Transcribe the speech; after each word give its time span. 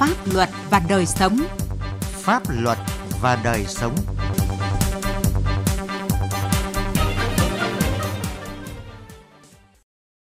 Pháp 0.00 0.16
luật 0.34 0.48
và 0.70 0.82
đời 0.88 1.06
sống. 1.06 1.38
Pháp 2.00 2.42
luật 2.62 2.78
và 3.22 3.38
đời 3.44 3.64
sống. 3.68 3.94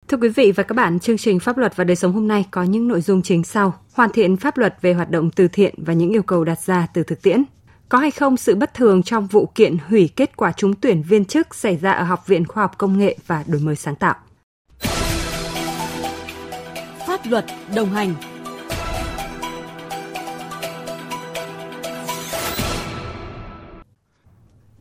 Thưa 0.09 0.17
quý 0.17 0.29
vị 0.29 0.53
và 0.57 0.63
các 0.63 0.75
bạn, 0.75 0.99
chương 0.99 1.19
trình 1.19 1.41
Pháp 1.41 1.59
luật 1.59 1.77
và 1.77 1.85
đời 1.85 1.97
sống 1.97 2.13
hôm 2.13 2.29
nay 2.29 2.45
có 2.51 2.63
những 2.63 2.89
nội 2.89 3.01
dung 3.01 3.23
chính 3.23 3.45
sau: 3.45 3.75
hoàn 3.93 4.11
thiện 4.11 4.37
pháp 4.37 4.59
luật 4.59 4.75
về 4.81 4.93
hoạt 4.93 5.11
động 5.11 5.31
từ 5.31 5.49
thiện 5.49 5.75
và 5.77 5.93
những 5.93 6.11
yêu 6.11 6.23
cầu 6.23 6.45
đặt 6.45 6.61
ra 6.61 6.87
từ 6.95 7.03
thực 7.03 7.23
tiễn. 7.23 7.45
Có 7.89 7.99
hay 7.99 8.11
không 8.11 8.37
sự 8.37 8.55
bất 8.55 8.75
thường 8.75 9.03
trong 9.03 9.27
vụ 9.27 9.47
kiện 9.55 9.77
hủy 9.89 10.11
kết 10.17 10.37
quả 10.37 10.53
trúng 10.53 10.75
tuyển 10.75 11.03
viên 11.03 11.25
chức 11.25 11.55
xảy 11.55 11.77
ra 11.77 11.93
ở 11.93 12.05
Học 12.05 12.27
viện 12.27 12.47
Khoa 12.47 12.63
học 12.63 12.79
Công 12.79 12.99
nghệ 12.99 13.17
và 13.27 13.45
Đổi 13.47 13.61
mới 13.61 13.77
sáng 13.77 13.97
tạo? 13.97 14.15
Pháp 17.07 17.21
luật 17.25 17.45
đồng 17.75 17.91
hành 17.91 18.15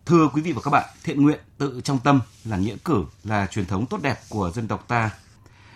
Thưa 0.08 0.30
quý 0.34 0.42
vị 0.42 0.52
và 0.52 0.62
các 0.64 0.72
bạn, 0.72 0.86
thiện 1.04 1.22
nguyện 1.22 1.40
tự 1.58 1.82
trong 1.84 2.00
tâm 2.00 2.22
là 2.46 2.58
nghĩa 2.58 2.76
cử, 2.86 3.06
là 3.24 3.48
truyền 3.48 3.66
thống 3.66 3.86
tốt 3.86 4.02
đẹp 4.02 4.16
của 4.30 4.52
dân 4.52 4.68
tộc 4.68 4.88
ta. 4.88 5.12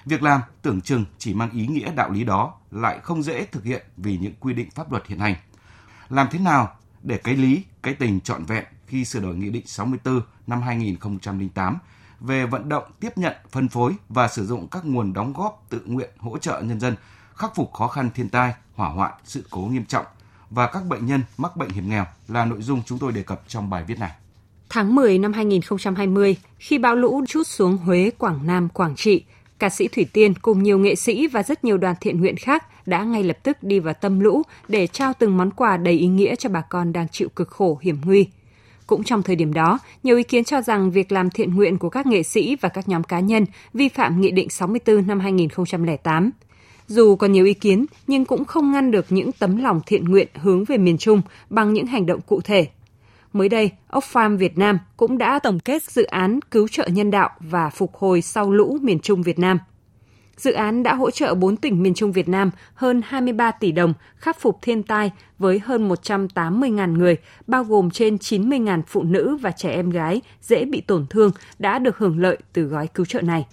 Việc 0.05 0.23
làm 0.23 0.41
tưởng 0.61 0.81
chừng 0.81 1.05
chỉ 1.17 1.33
mang 1.33 1.51
ý 1.51 1.67
nghĩa 1.67 1.91
đạo 1.95 2.09
lý 2.09 2.23
đó 2.23 2.53
lại 2.71 2.99
không 3.03 3.23
dễ 3.23 3.45
thực 3.45 3.63
hiện 3.63 3.85
vì 3.97 4.17
những 4.17 4.33
quy 4.39 4.53
định 4.53 4.69
pháp 4.71 4.91
luật 4.91 5.07
hiện 5.07 5.19
hành. 5.19 5.35
Làm 6.09 6.27
thế 6.31 6.39
nào 6.39 6.75
để 7.01 7.17
cái 7.17 7.35
lý, 7.35 7.63
cái 7.83 7.93
tình 7.93 8.21
trọn 8.21 8.45
vẹn 8.45 8.65
khi 8.87 9.05
sửa 9.05 9.19
đổi 9.19 9.35
Nghị 9.35 9.49
định 9.49 9.67
64 9.67 10.21
năm 10.47 10.61
2008 10.61 11.77
về 12.19 12.45
vận 12.45 12.69
động 12.69 12.83
tiếp 12.99 13.17
nhận, 13.17 13.35
phân 13.51 13.69
phối 13.69 13.95
và 14.09 14.27
sử 14.27 14.45
dụng 14.45 14.67
các 14.67 14.85
nguồn 14.85 15.13
đóng 15.13 15.33
góp 15.33 15.65
tự 15.69 15.81
nguyện 15.85 16.09
hỗ 16.19 16.37
trợ 16.37 16.61
nhân 16.61 16.79
dân 16.79 16.95
khắc 17.35 17.55
phục 17.55 17.73
khó 17.73 17.87
khăn 17.87 18.09
thiên 18.15 18.29
tai, 18.29 18.53
hỏa 18.75 18.89
hoạn, 18.89 19.13
sự 19.23 19.45
cố 19.49 19.61
nghiêm 19.61 19.85
trọng 19.85 20.05
và 20.49 20.67
các 20.67 20.85
bệnh 20.85 21.05
nhân 21.05 21.21
mắc 21.37 21.55
bệnh 21.55 21.69
hiểm 21.69 21.89
nghèo 21.89 22.05
là 22.27 22.45
nội 22.45 22.61
dung 22.61 22.81
chúng 22.85 22.99
tôi 22.99 23.11
đề 23.11 23.23
cập 23.23 23.41
trong 23.47 23.69
bài 23.69 23.83
viết 23.83 23.99
này. 23.99 24.11
Tháng 24.73 24.95
10 24.95 25.17
năm 25.17 25.33
2020, 25.33 26.35
khi 26.59 26.77
bão 26.77 26.95
lũ 26.95 27.23
trút 27.27 27.47
xuống 27.47 27.77
Huế, 27.77 28.11
Quảng 28.17 28.39
Nam, 28.45 28.69
Quảng 28.69 28.95
Trị, 28.95 29.23
ca 29.59 29.69
sĩ 29.69 29.87
Thủy 29.87 30.05
Tiên 30.13 30.33
cùng 30.41 30.63
nhiều 30.63 30.79
nghệ 30.79 30.95
sĩ 30.95 31.27
và 31.27 31.43
rất 31.43 31.63
nhiều 31.63 31.77
đoàn 31.77 31.95
thiện 32.01 32.19
nguyện 32.19 32.35
khác 32.37 32.87
đã 32.87 33.03
ngay 33.03 33.23
lập 33.23 33.37
tức 33.43 33.63
đi 33.63 33.79
vào 33.79 33.93
tâm 33.93 34.19
lũ 34.19 34.41
để 34.67 34.87
trao 34.87 35.13
từng 35.19 35.37
món 35.37 35.51
quà 35.51 35.77
đầy 35.77 35.93
ý 35.93 36.07
nghĩa 36.07 36.35
cho 36.35 36.49
bà 36.49 36.61
con 36.61 36.93
đang 36.93 37.07
chịu 37.09 37.29
cực 37.29 37.49
khổ 37.49 37.79
hiểm 37.81 37.97
nguy. 38.05 38.27
Cũng 38.87 39.03
trong 39.03 39.23
thời 39.23 39.35
điểm 39.35 39.53
đó, 39.53 39.79
nhiều 40.03 40.17
ý 40.17 40.23
kiến 40.23 40.43
cho 40.43 40.61
rằng 40.61 40.91
việc 40.91 41.11
làm 41.11 41.29
thiện 41.29 41.55
nguyện 41.55 41.77
của 41.77 41.89
các 41.89 42.05
nghệ 42.05 42.23
sĩ 42.23 42.55
và 42.61 42.69
các 42.69 42.89
nhóm 42.89 43.03
cá 43.03 43.19
nhân 43.19 43.45
vi 43.73 43.89
phạm 43.89 44.21
Nghị 44.21 44.31
định 44.31 44.49
64 44.49 45.07
năm 45.07 45.19
2008. 45.19 46.31
Dù 46.87 47.15
còn 47.15 47.31
nhiều 47.31 47.45
ý 47.45 47.53
kiến, 47.53 47.85
nhưng 48.07 48.25
cũng 48.25 48.45
không 48.45 48.71
ngăn 48.71 48.91
được 48.91 49.05
những 49.09 49.31
tấm 49.31 49.57
lòng 49.57 49.81
thiện 49.85 50.05
nguyện 50.05 50.27
hướng 50.33 50.63
về 50.63 50.77
miền 50.77 50.97
Trung 50.97 51.21
bằng 51.49 51.73
những 51.73 51.87
hành 51.87 52.05
động 52.05 52.19
cụ 52.21 52.41
thể. 52.41 52.67
Mới 53.33 53.49
đây, 53.49 53.71
Oxfam 53.91 54.37
Việt 54.37 54.57
Nam 54.57 54.79
cũng 54.97 55.17
đã 55.17 55.39
tổng 55.39 55.59
kết 55.59 55.83
dự 55.83 56.03
án 56.03 56.39
cứu 56.51 56.67
trợ 56.67 56.87
nhân 56.87 57.11
đạo 57.11 57.29
và 57.39 57.69
phục 57.69 57.95
hồi 57.95 58.21
sau 58.21 58.51
lũ 58.51 58.77
miền 58.81 58.99
Trung 58.99 59.21
Việt 59.21 59.39
Nam. 59.39 59.59
Dự 60.37 60.51
án 60.51 60.83
đã 60.83 60.95
hỗ 60.95 61.11
trợ 61.11 61.35
4 61.35 61.57
tỉnh 61.57 61.83
miền 61.83 61.93
Trung 61.93 62.11
Việt 62.11 62.29
Nam 62.29 62.51
hơn 62.73 63.01
23 63.05 63.51
tỷ 63.51 63.71
đồng 63.71 63.93
khắc 64.15 64.39
phục 64.39 64.59
thiên 64.61 64.83
tai 64.83 65.11
với 65.39 65.59
hơn 65.59 65.89
180.000 65.89 66.97
người, 66.97 67.17
bao 67.47 67.63
gồm 67.63 67.91
trên 67.91 68.15
90.000 68.15 68.81
phụ 68.87 69.03
nữ 69.03 69.37
và 69.41 69.51
trẻ 69.51 69.71
em 69.71 69.89
gái 69.89 70.21
dễ 70.41 70.65
bị 70.65 70.81
tổn 70.81 71.05
thương 71.09 71.31
đã 71.59 71.79
được 71.79 71.97
hưởng 71.97 72.19
lợi 72.19 72.37
từ 72.53 72.63
gói 72.63 72.87
cứu 72.87 73.05
trợ 73.05 73.21
này. 73.21 73.47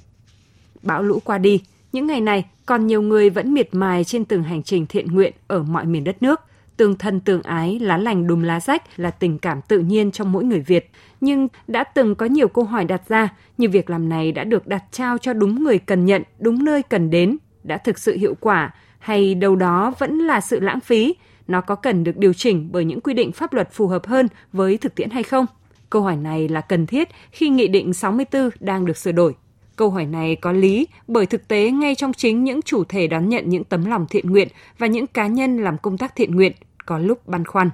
Bão 0.82 1.02
lũ 1.02 1.20
qua 1.24 1.38
đi, 1.38 1.62
những 1.92 2.06
ngày 2.06 2.20
này 2.20 2.44
còn 2.66 2.86
nhiều 2.86 3.02
người 3.02 3.30
vẫn 3.30 3.54
miệt 3.54 3.68
mài 3.74 4.04
trên 4.04 4.24
từng 4.24 4.42
hành 4.42 4.62
trình 4.62 4.86
thiện 4.86 5.06
nguyện 5.06 5.32
ở 5.46 5.62
mọi 5.62 5.84
miền 5.84 6.04
đất 6.04 6.22
nước– 6.22 6.40
tương 6.78 6.96
thân 6.96 7.20
tương 7.20 7.42
ái, 7.42 7.78
lá 7.78 7.96
lành 7.96 8.26
đùm 8.26 8.42
lá 8.42 8.60
rách 8.60 8.98
là 8.98 9.10
tình 9.10 9.38
cảm 9.38 9.60
tự 9.62 9.78
nhiên 9.78 10.10
trong 10.10 10.32
mỗi 10.32 10.44
người 10.44 10.60
Việt. 10.60 10.90
Nhưng 11.20 11.48
đã 11.66 11.84
từng 11.84 12.14
có 12.14 12.26
nhiều 12.26 12.48
câu 12.48 12.64
hỏi 12.64 12.84
đặt 12.84 13.08
ra, 13.08 13.28
như 13.58 13.68
việc 13.68 13.90
làm 13.90 14.08
này 14.08 14.32
đã 14.32 14.44
được 14.44 14.66
đặt 14.66 14.84
trao 14.90 15.18
cho 15.18 15.32
đúng 15.32 15.64
người 15.64 15.78
cần 15.78 16.04
nhận, 16.04 16.22
đúng 16.38 16.64
nơi 16.64 16.82
cần 16.82 17.10
đến, 17.10 17.36
đã 17.62 17.76
thực 17.76 17.98
sự 17.98 18.16
hiệu 18.16 18.34
quả, 18.40 18.74
hay 18.98 19.34
đâu 19.34 19.56
đó 19.56 19.92
vẫn 19.98 20.18
là 20.18 20.40
sự 20.40 20.60
lãng 20.60 20.80
phí, 20.80 21.14
nó 21.48 21.60
có 21.60 21.74
cần 21.74 22.04
được 22.04 22.16
điều 22.16 22.32
chỉnh 22.32 22.68
bởi 22.72 22.84
những 22.84 23.00
quy 23.00 23.14
định 23.14 23.32
pháp 23.32 23.52
luật 23.52 23.72
phù 23.72 23.86
hợp 23.86 24.06
hơn 24.06 24.28
với 24.52 24.76
thực 24.78 24.94
tiễn 24.94 25.10
hay 25.10 25.22
không? 25.22 25.46
Câu 25.90 26.02
hỏi 26.02 26.16
này 26.16 26.48
là 26.48 26.60
cần 26.60 26.86
thiết 26.86 27.08
khi 27.30 27.48
Nghị 27.48 27.68
định 27.68 27.94
64 27.94 28.50
đang 28.60 28.84
được 28.84 28.96
sửa 28.96 29.12
đổi. 29.12 29.34
Câu 29.76 29.90
hỏi 29.90 30.06
này 30.06 30.36
có 30.36 30.52
lý 30.52 30.86
bởi 31.08 31.26
thực 31.26 31.48
tế 31.48 31.70
ngay 31.70 31.94
trong 31.94 32.12
chính 32.12 32.44
những 32.44 32.62
chủ 32.62 32.84
thể 32.84 33.06
đón 33.06 33.28
nhận 33.28 33.48
những 33.48 33.64
tấm 33.64 33.84
lòng 33.84 34.06
thiện 34.10 34.30
nguyện 34.30 34.48
và 34.78 34.86
những 34.86 35.06
cá 35.06 35.26
nhân 35.26 35.58
làm 35.58 35.78
công 35.78 35.98
tác 35.98 36.16
thiện 36.16 36.36
nguyện 36.36 36.52
có 36.88 36.98
lúc 36.98 37.28
băn 37.28 37.44
khoăn. 37.44 37.70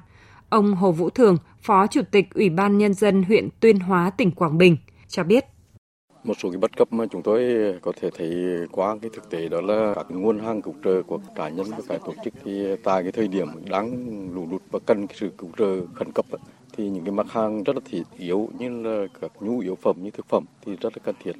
Ông 0.48 0.74
Hồ 0.74 0.92
Vũ 0.92 1.10
Thường, 1.10 1.36
Phó 1.60 1.86
Chủ 1.86 2.00
tịch 2.10 2.34
Ủy 2.34 2.50
ban 2.50 2.78
Nhân 2.78 2.94
dân 2.94 3.22
huyện 3.22 3.48
Tuyên 3.60 3.80
Hóa, 3.80 4.10
tỉnh 4.10 4.30
Quảng 4.30 4.58
Bình, 4.58 4.76
cho 5.08 5.24
biết. 5.24 5.44
Một 6.24 6.34
số 6.38 6.50
cái 6.50 6.58
bất 6.58 6.76
cập 6.76 6.92
mà 6.92 7.06
chúng 7.10 7.22
tôi 7.22 7.42
có 7.82 7.92
thể 8.00 8.10
thấy 8.18 8.34
qua 8.72 8.96
cái 9.02 9.10
thực 9.14 9.30
tế 9.30 9.48
đó 9.48 9.60
là 9.60 9.92
các 9.94 10.06
nguồn 10.08 10.38
hàng 10.38 10.62
cứu 10.62 10.74
trợ 10.84 11.02
của 11.02 11.18
cá 11.36 11.48
nhân 11.48 11.66
và 11.70 11.82
các 11.88 12.00
tổ 12.04 12.14
chức 12.24 12.34
thì 12.44 12.76
tại 12.84 13.02
cái 13.02 13.12
thời 13.12 13.28
điểm 13.28 13.48
đang 13.70 13.88
lũ 14.34 14.46
lụt 14.50 14.62
và 14.70 14.78
cần 14.86 15.06
cái 15.06 15.16
sự 15.20 15.30
cứu 15.38 15.50
trợ 15.58 15.86
khẩn 15.94 16.12
cấp 16.12 16.24
thì 16.76 16.88
những 16.88 17.04
cái 17.04 17.12
mặt 17.12 17.26
hàng 17.30 17.62
rất 17.62 17.76
là 17.76 17.82
thiết 17.90 18.02
yếu 18.18 18.48
như 18.58 18.68
là 18.82 19.06
các 19.20 19.30
nhu 19.40 19.58
yếu 19.58 19.74
phẩm 19.74 19.96
như 20.02 20.10
thực 20.10 20.26
phẩm 20.28 20.44
thì 20.66 20.76
rất 20.80 20.92
là 20.96 21.02
cần 21.04 21.14
thiết. 21.24 21.32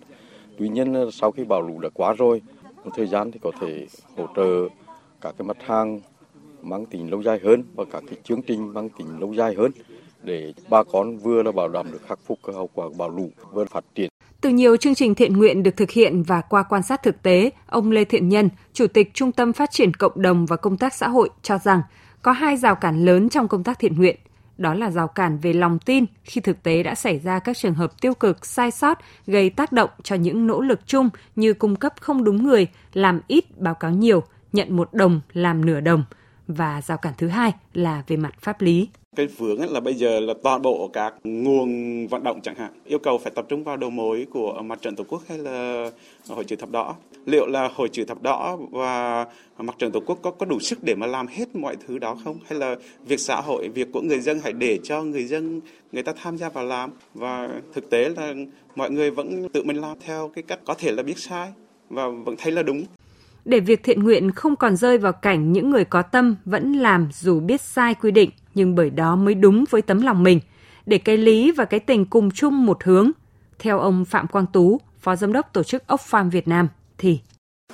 Tuy 0.59 0.69
nhiên 0.69 1.11
sau 1.13 1.33
khi 1.33 1.45
bão 1.45 1.63
lũ 1.63 1.79
đã 1.79 1.89
quá 1.95 2.13
rồi, 2.13 2.43
một 2.85 2.91
thời 2.97 3.07
gian 3.07 3.31
thì 3.33 3.39
có 3.43 3.51
thể 3.61 3.87
hỗ 4.17 4.27
trợ 4.37 4.69
các 5.21 5.35
cái 5.39 5.47
mặt 5.47 5.57
hàng 5.61 6.01
mang 6.65 6.87
tính 6.87 7.11
lâu 7.11 7.23
dài 7.23 7.41
hơn 7.45 7.65
và 7.75 7.85
các 7.93 8.03
cái 8.09 8.19
chương 8.25 8.43
trình 8.43 8.73
mang 8.73 8.89
tính 8.99 9.21
lâu 9.21 9.33
dài 9.33 9.55
hơn 9.55 9.73
để 10.23 10.53
bà 10.69 10.83
con 10.85 11.19
vừa 11.19 11.43
là 11.43 11.53
bảo 11.53 11.69
đảm 11.69 11.93
được 11.93 12.01
khắc 12.09 12.19
phục 12.27 12.39
hậu 12.55 12.71
quả 12.75 12.87
bão 12.99 13.11
lũ 13.11 13.31
vừa 13.53 13.65
phát 13.65 13.85
triển. 13.95 14.09
Từ 14.41 14.51
nhiều 14.51 14.77
chương 14.77 14.95
trình 14.95 15.15
thiện 15.15 15.37
nguyện 15.37 15.63
được 15.63 15.77
thực 15.77 15.91
hiện 15.91 16.23
và 16.23 16.41
qua 16.41 16.63
quan 16.63 16.83
sát 16.83 17.03
thực 17.03 17.23
tế, 17.23 17.51
ông 17.67 17.91
Lê 17.91 18.05
Thiện 18.05 18.29
Nhân, 18.29 18.49
Chủ 18.73 18.87
tịch 18.87 19.15
Trung 19.15 19.33
tâm 19.33 19.53
Phát 19.53 19.71
triển 19.71 19.95
Cộng 19.95 20.23
đồng 20.23 20.47
và 20.47 20.57
Công 20.57 20.77
tác 20.77 20.95
Xã 20.95 21.09
hội 21.09 21.29
cho 21.43 21.59
rằng 21.59 21.83
có 22.23 22.33
hai 22.33 22.57
rào 22.57 22.75
cản 22.75 23.05
lớn 23.05 23.29
trong 23.29 23.49
công 23.49 23.65
tác 23.65 23.79
thiện 23.79 23.97
nguyện. 23.97 24.17
Đó 24.59 24.75
là 24.75 24.91
rào 24.91 25.09
cản 25.09 25.39
về 25.39 25.53
lòng 25.53 25.79
tin 25.79 26.05
khi 26.25 26.41
thực 26.41 26.63
tế 26.63 26.83
đã 26.83 26.95
xảy 26.95 27.19
ra 27.19 27.39
các 27.39 27.57
trường 27.57 27.75
hợp 27.75 28.01
tiêu 28.01 28.15
cực, 28.15 28.47
sai 28.47 28.71
sót, 28.71 28.99
gây 29.27 29.51
tác 29.51 29.73
động 29.73 29.91
cho 30.03 30.17
những 30.17 30.47
nỗ 30.47 30.61
lực 30.61 30.81
chung 30.87 31.11
như 31.37 31.53
cung 31.53 31.77
cấp 31.77 31.95
không 32.01 32.25
đúng 32.25 32.45
người, 32.45 32.67
làm 32.93 33.21
ít 33.29 33.59
báo 33.59 33.75
cáo 33.75 33.91
nhiều, 33.91 34.23
nhận 34.53 34.77
một 34.77 34.95
đồng 34.95 35.21
làm 35.33 35.65
nửa 35.65 35.81
đồng– 35.81 36.05
và 36.49 36.83
rào 36.83 36.99
cản 36.99 37.13
thứ 37.19 37.29
hai 37.29 37.53
là 37.75 38.03
về 38.07 38.17
mặt 38.17 38.35
pháp 38.41 38.61
lý. 38.61 38.89
Cái 39.17 39.27
vướng 39.27 39.73
là 39.73 39.81
bây 39.81 39.95
giờ 39.95 40.21
là 40.21 40.35
toàn 40.43 40.63
bộ 40.63 40.91
các 40.93 41.15
nguồn 41.25 42.07
vận 42.07 42.25
động 42.25 42.41
chẳng 42.43 42.55
hạn 42.55 42.73
yêu 42.85 42.99
cầu 42.99 43.19
phải 43.19 43.33
tập 43.35 43.47
trung 43.49 43.65
vào 43.65 43.77
đầu 43.77 43.91
mối 43.91 44.27
của 44.31 44.63
mặt 44.63 44.83
trận 44.83 44.97
tổ 44.97 45.05
quốc 45.09 45.23
hay 45.29 45.39
là 45.39 45.91
hội 46.29 46.45
chữ 46.45 46.57
thập 46.57 46.71
đỏ. 46.71 46.95
Liệu 47.27 47.47
là 47.47 47.71
hội 47.75 47.89
chữ 47.89 48.05
thập 48.05 48.23
đỏ 48.23 48.57
và 48.71 49.27
mặt 49.59 49.75
trận 49.79 49.93
tổ 49.93 50.01
quốc 50.01 50.19
có 50.23 50.31
có 50.31 50.47
đủ 50.47 50.61
sức 50.61 50.79
để 50.83 50.95
mà 50.95 51.07
làm 51.07 51.27
hết 51.27 51.57
mọi 51.57 51.77
thứ 51.87 51.99
đó 51.99 52.17
không? 52.25 52.39
Hay 52.49 52.59
là 52.59 52.77
việc 53.07 53.21
xã 53.21 53.41
hội, 53.41 53.69
việc 53.69 53.89
của 53.93 54.01
người 54.01 54.21
dân 54.21 54.41
hãy 54.43 54.53
để 54.53 54.79
cho 54.85 55.03
người 55.03 55.25
dân 55.25 55.61
người 55.93 56.03
ta 56.03 56.13
tham 56.23 56.37
gia 56.39 56.49
vào 56.49 56.65
làm 56.65 56.91
và 57.15 57.49
thực 57.75 57.91
tế 57.91 58.09
là 58.09 58.35
mọi 58.77 58.91
người 58.91 59.11
vẫn 59.11 59.49
tự 59.49 59.65
mình 59.65 59.77
làm 59.77 59.97
theo 60.01 60.31
cái 60.35 60.43
cách 60.43 60.59
có 60.65 60.75
thể 60.75 60.93
là 60.93 61.03
biết 61.03 61.19
sai 61.19 61.53
và 61.89 62.09
vẫn 62.09 62.35
thấy 62.39 62.53
là 62.53 62.63
đúng 62.63 62.85
để 63.45 63.61
việc 63.61 63.83
thiện 63.83 64.03
nguyện 64.03 64.31
không 64.31 64.57
còn 64.57 64.77
rơi 64.77 64.99
vào 64.99 65.13
cảnh 65.13 65.53
những 65.53 65.71
người 65.71 65.85
có 65.85 66.03
tâm 66.03 66.37
vẫn 66.45 66.73
làm 66.73 67.09
dù 67.13 67.41
biết 67.41 67.61
sai 67.61 67.95
quy 67.95 68.11
định, 68.11 68.31
nhưng 68.55 68.75
bởi 68.75 68.91
đó 68.91 69.17
mới 69.17 69.35
đúng 69.35 69.65
với 69.71 69.83
tấm 69.83 70.03
lòng 70.03 70.23
mình, 70.23 70.41
để 70.87 70.99
cái 70.99 71.17
lý 71.17 71.53
và 71.53 71.65
cái 71.65 71.81
tình 71.81 72.05
cùng 72.05 72.31
chung 72.31 72.67
một 72.67 72.85
hướng. 72.85 73.11
Theo 73.59 73.79
ông 73.79 74.05
Phạm 74.05 74.27
Quang 74.27 74.47
Tú, 74.47 74.81
Phó 75.01 75.17
Giám 75.17 75.33
đốc 75.33 75.53
Tổ 75.53 75.63
chức 75.63 75.87
Ốc 75.87 76.01
Farm 76.11 76.31
Việt 76.31 76.49
Nam, 76.49 76.69
thì 76.99 77.21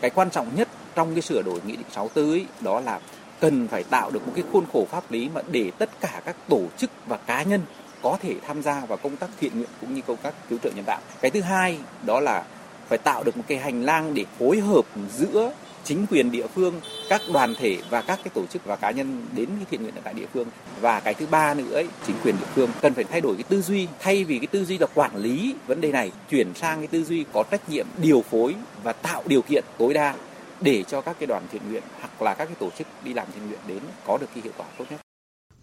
cái 0.01 0.11
quan 0.11 0.31
trọng 0.31 0.47
nhất 0.57 0.69
trong 0.95 1.15
cái 1.15 1.23
sửa 1.23 1.43
đổi 1.43 1.61
Nghị 1.67 1.77
định 1.77 1.87
64 1.91 2.31
ấy, 2.31 2.47
đó 2.61 2.81
là 2.81 3.01
cần 3.41 3.69
phải 3.69 3.83
tạo 3.83 4.11
được 4.11 4.27
một 4.27 4.33
cái 4.35 4.45
khuôn 4.53 4.65
khổ 4.73 4.87
pháp 4.91 5.13
lý 5.13 5.31
mà 5.35 5.41
để 5.53 5.71
tất 5.79 5.91
cả 6.01 6.23
các 6.25 6.37
tổ 6.49 6.63
chức 6.77 6.91
và 7.07 7.17
cá 7.17 7.43
nhân 7.43 7.61
có 8.03 8.19
thể 8.23 8.37
tham 8.47 8.63
gia 8.63 8.87
vào 8.87 8.99
công 9.03 9.17
tác 9.17 9.31
thiện 9.41 9.53
nguyện 9.55 9.69
cũng 9.81 9.95
như 9.95 10.01
công 10.07 10.17
tác 10.17 10.35
cứu 10.49 10.59
trợ 10.63 10.71
nhân 10.77 10.85
đạo. 10.87 11.01
Cái 11.21 11.31
thứ 11.31 11.41
hai 11.41 11.79
đó 12.07 12.21
là 12.21 12.45
phải 12.91 12.99
tạo 12.99 13.25
được 13.25 13.37
một 13.37 13.45
cái 13.49 13.59
hành 13.59 13.83
lang 13.83 14.15
để 14.15 14.25
phối 14.39 14.61
hợp 14.61 14.85
giữa 15.17 15.53
chính 15.85 16.07
quyền 16.11 16.31
địa 16.31 16.47
phương, 16.55 16.81
các 17.09 17.21
đoàn 17.33 17.55
thể 17.59 17.79
và 17.91 18.03
các 18.03 18.19
cái 18.25 18.31
tổ 18.35 18.47
chức 18.47 18.65
và 18.65 18.77
cá 18.77 18.91
nhân 18.91 19.27
đến 19.33 19.49
cái 19.57 19.67
thiện 19.71 19.83
nguyện 19.83 19.95
ở 19.95 20.01
tại 20.05 20.15
địa 20.15 20.27
phương. 20.35 20.49
Và 20.81 21.01
cái 21.01 21.15
thứ 21.15 21.27
ba 21.31 21.55
nữa 21.55 21.75
ấy, 21.75 21.89
chính 22.07 22.17
quyền 22.25 22.37
địa 22.41 22.47
phương 22.55 22.71
cần 22.81 22.95
phải 22.95 23.05
thay 23.05 23.21
đổi 23.21 23.35
cái 23.35 23.45
tư 23.49 23.63
duy 23.63 23.89
thay 24.01 24.25
vì 24.25 24.39
cái 24.39 24.47
tư 24.47 24.65
duy 24.65 24.79
là 24.79 24.87
quản 24.95 25.17
lý 25.17 25.55
vấn 25.67 25.81
đề 25.81 25.93
này 25.93 26.13
chuyển 26.31 26.55
sang 26.55 26.79
cái 26.79 26.87
tư 26.87 27.05
duy 27.05 27.25
có 27.33 27.45
trách 27.51 27.71
nhiệm 27.71 27.87
điều 28.03 28.23
phối 28.31 28.55
và 28.83 28.93
tạo 28.93 29.23
điều 29.27 29.43
kiện 29.43 29.65
tối 29.79 29.95
đa 29.95 30.15
để 30.61 30.83
cho 30.83 31.01
các 31.01 31.17
cái 31.19 31.27
đoàn 31.27 31.43
thiện 31.53 31.63
nguyện 31.71 31.83
hoặc 32.01 32.23
là 32.23 32.35
các 32.35 32.45
cái 32.45 32.57
tổ 32.59 32.71
chức 32.79 32.87
đi 33.05 33.15
làm 33.15 33.27
thiện 33.35 33.49
nguyện 33.49 33.61
đến 33.67 33.79
có 34.07 34.19
được 34.19 34.27
cái 34.35 34.43
hiệu 34.43 34.53
quả 34.57 34.67
tốt 34.79 34.85
nhất. 34.91 35.01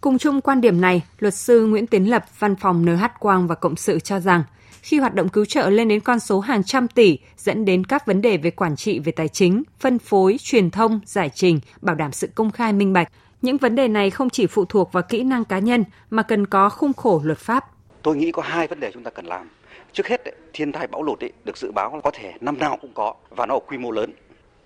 Cùng 0.00 0.18
chung 0.18 0.40
quan 0.40 0.60
điểm 0.60 0.80
này, 0.80 1.02
luật 1.18 1.34
sư 1.34 1.66
Nguyễn 1.66 1.86
Tiến 1.86 2.10
Lập, 2.10 2.24
văn 2.38 2.56
phòng 2.56 2.84
NH 2.84 3.04
Quang 3.18 3.46
và 3.46 3.54
Cộng 3.54 3.76
sự 3.76 4.00
cho 4.00 4.20
rằng 4.20 4.42
khi 4.82 4.98
hoạt 4.98 5.14
động 5.14 5.28
cứu 5.28 5.44
trợ 5.44 5.70
lên 5.70 5.88
đến 5.88 6.00
con 6.00 6.20
số 6.20 6.40
hàng 6.40 6.64
trăm 6.64 6.88
tỷ, 6.88 7.18
dẫn 7.36 7.64
đến 7.64 7.84
các 7.84 8.06
vấn 8.06 8.22
đề 8.22 8.36
về 8.36 8.50
quản 8.50 8.76
trị 8.76 8.98
về 8.98 9.12
tài 9.12 9.28
chính, 9.28 9.62
phân 9.80 9.98
phối, 9.98 10.36
truyền 10.40 10.70
thông, 10.70 11.00
giải 11.04 11.30
trình, 11.34 11.60
bảo 11.80 11.94
đảm 11.94 12.12
sự 12.12 12.28
công 12.34 12.50
khai 12.50 12.72
minh 12.72 12.92
bạch. 12.92 13.08
Những 13.42 13.56
vấn 13.56 13.74
đề 13.74 13.88
này 13.88 14.10
không 14.10 14.30
chỉ 14.30 14.46
phụ 14.46 14.64
thuộc 14.64 14.92
vào 14.92 15.02
kỹ 15.02 15.22
năng 15.22 15.44
cá 15.44 15.58
nhân 15.58 15.84
mà 16.10 16.22
cần 16.22 16.46
có 16.46 16.68
khung 16.68 16.92
khổ 16.92 17.20
luật 17.24 17.38
pháp. 17.38 17.64
Tôi 18.02 18.16
nghĩ 18.16 18.32
có 18.32 18.42
hai 18.42 18.66
vấn 18.66 18.80
đề 18.80 18.90
chúng 18.94 19.02
ta 19.02 19.10
cần 19.10 19.26
làm. 19.26 19.48
Trước 19.92 20.06
hết, 20.06 20.22
thiên 20.52 20.72
tai 20.72 20.86
bão 20.86 21.02
lụt 21.02 21.18
được 21.44 21.56
dự 21.56 21.72
báo 21.72 22.00
có 22.04 22.10
thể 22.10 22.32
năm 22.40 22.58
nào 22.58 22.78
cũng 22.80 22.92
có 22.94 23.14
và 23.30 23.46
nó 23.46 23.54
ở 23.54 23.60
quy 23.66 23.78
mô 23.78 23.90
lớn 23.90 24.12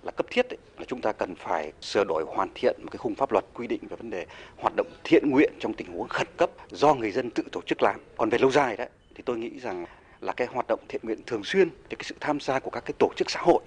là 0.03 0.11
cấp 0.11 0.27
thiết 0.31 0.51
ấy, 0.51 0.59
là 0.79 0.85
chúng 0.89 1.01
ta 1.01 1.13
cần 1.13 1.35
phải 1.35 1.73
sửa 1.81 2.05
đổi 2.05 2.25
hoàn 2.29 2.49
thiện 2.55 2.77
một 2.83 2.89
cái 2.91 2.99
khung 2.99 3.15
pháp 3.15 3.33
luật 3.33 3.45
quy 3.55 3.67
định 3.67 3.81
về 3.91 3.97
vấn 3.97 4.11
đề 4.11 4.27
hoạt 4.57 4.75
động 4.77 4.87
thiện 5.05 5.31
nguyện 5.31 5.53
trong 5.61 5.75
tình 5.75 5.93
huống 5.93 6.09
khẩn 6.09 6.27
cấp 6.37 6.51
do 6.71 6.95
người 6.95 7.11
dân 7.11 7.31
tự 7.31 7.43
tổ 7.53 7.61
chức 7.67 7.83
làm. 7.83 8.01
Còn 8.17 8.31
về 8.31 8.39
lâu 8.39 8.51
dài 8.51 8.77
đấy 8.77 8.89
thì 9.15 9.23
tôi 9.27 9.39
nghĩ 9.39 9.51
rằng 9.63 9.85
là 10.23 10.33
cái 10.33 10.49
hoạt 10.53 10.67
động 10.69 10.81
thiện 10.89 11.01
nguyện 11.05 11.21
thường 11.27 11.45
xuyên 11.45 11.69
thì 11.69 11.97
cái 11.97 12.05
sự 12.05 12.15
tham 12.21 12.41
gia 12.41 12.59
của 12.59 12.71
các 12.71 12.85
cái 12.85 12.93
tổ 12.99 13.11
chức 13.17 13.31
xã 13.31 13.41
hội, 13.43 13.63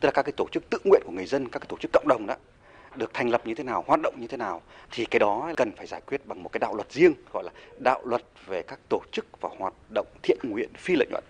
tức 0.00 0.06
là 0.06 0.12
các 0.12 0.22
cái 0.22 0.32
tổ 0.36 0.46
chức 0.52 0.70
tự 0.70 0.78
nguyện 0.84 1.02
của 1.04 1.12
người 1.12 1.26
dân, 1.26 1.48
các 1.48 1.58
cái 1.58 1.66
tổ 1.68 1.76
chức 1.80 1.90
cộng 1.92 2.08
đồng 2.08 2.26
đó, 2.26 2.34
được 2.96 3.10
thành 3.14 3.30
lập 3.30 3.46
như 3.46 3.54
thế 3.54 3.64
nào, 3.64 3.84
hoạt 3.86 4.00
động 4.02 4.14
như 4.20 4.26
thế 4.26 4.36
nào, 4.36 4.62
thì 4.90 5.04
cái 5.04 5.18
đó 5.18 5.52
cần 5.56 5.72
phải 5.76 5.86
giải 5.86 6.00
quyết 6.06 6.26
bằng 6.26 6.42
một 6.42 6.48
cái 6.52 6.58
đạo 6.58 6.74
luật 6.74 6.92
riêng, 6.92 7.12
gọi 7.32 7.44
là 7.44 7.50
đạo 7.78 8.00
luật 8.04 8.22
về 8.46 8.62
các 8.62 8.78
tổ 8.88 9.00
chức 9.12 9.26
và 9.40 9.48
hoạt 9.58 9.74
động 9.94 10.06
thiện 10.22 10.38
nguyện 10.42 10.68
phi 10.76 10.96
lợi 10.96 11.06
nhuận 11.10 11.24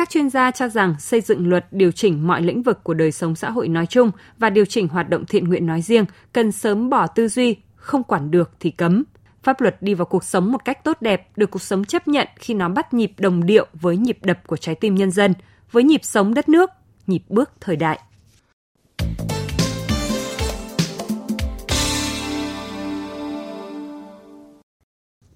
các 0.00 0.10
chuyên 0.10 0.30
gia 0.30 0.50
cho 0.50 0.68
rằng 0.68 0.94
xây 0.98 1.20
dựng 1.20 1.48
luật 1.48 1.66
điều 1.70 1.92
chỉnh 1.92 2.26
mọi 2.26 2.42
lĩnh 2.42 2.62
vực 2.62 2.84
của 2.84 2.94
đời 2.94 3.12
sống 3.12 3.34
xã 3.34 3.50
hội 3.50 3.68
nói 3.68 3.86
chung 3.86 4.10
và 4.38 4.50
điều 4.50 4.64
chỉnh 4.64 4.88
hoạt 4.88 5.08
động 5.08 5.24
thiện 5.26 5.48
nguyện 5.48 5.66
nói 5.66 5.82
riêng 5.82 6.04
cần 6.32 6.52
sớm 6.52 6.90
bỏ 6.90 7.06
tư 7.06 7.28
duy, 7.28 7.56
không 7.76 8.04
quản 8.04 8.30
được 8.30 8.50
thì 8.60 8.70
cấm. 8.70 9.04
Pháp 9.42 9.60
luật 9.60 9.82
đi 9.82 9.94
vào 9.94 10.06
cuộc 10.06 10.24
sống 10.24 10.52
một 10.52 10.64
cách 10.64 10.84
tốt 10.84 10.96
đẹp, 11.00 11.28
được 11.36 11.50
cuộc 11.50 11.62
sống 11.62 11.84
chấp 11.84 12.08
nhận 12.08 12.28
khi 12.36 12.54
nó 12.54 12.68
bắt 12.68 12.94
nhịp 12.94 13.12
đồng 13.18 13.46
điệu 13.46 13.66
với 13.72 13.96
nhịp 13.96 14.18
đập 14.22 14.38
của 14.46 14.56
trái 14.56 14.74
tim 14.74 14.94
nhân 14.94 15.10
dân, 15.10 15.34
với 15.72 15.82
nhịp 15.82 16.00
sống 16.04 16.34
đất 16.34 16.48
nước, 16.48 16.70
nhịp 17.06 17.22
bước 17.28 17.50
thời 17.60 17.76
đại. 17.76 18.00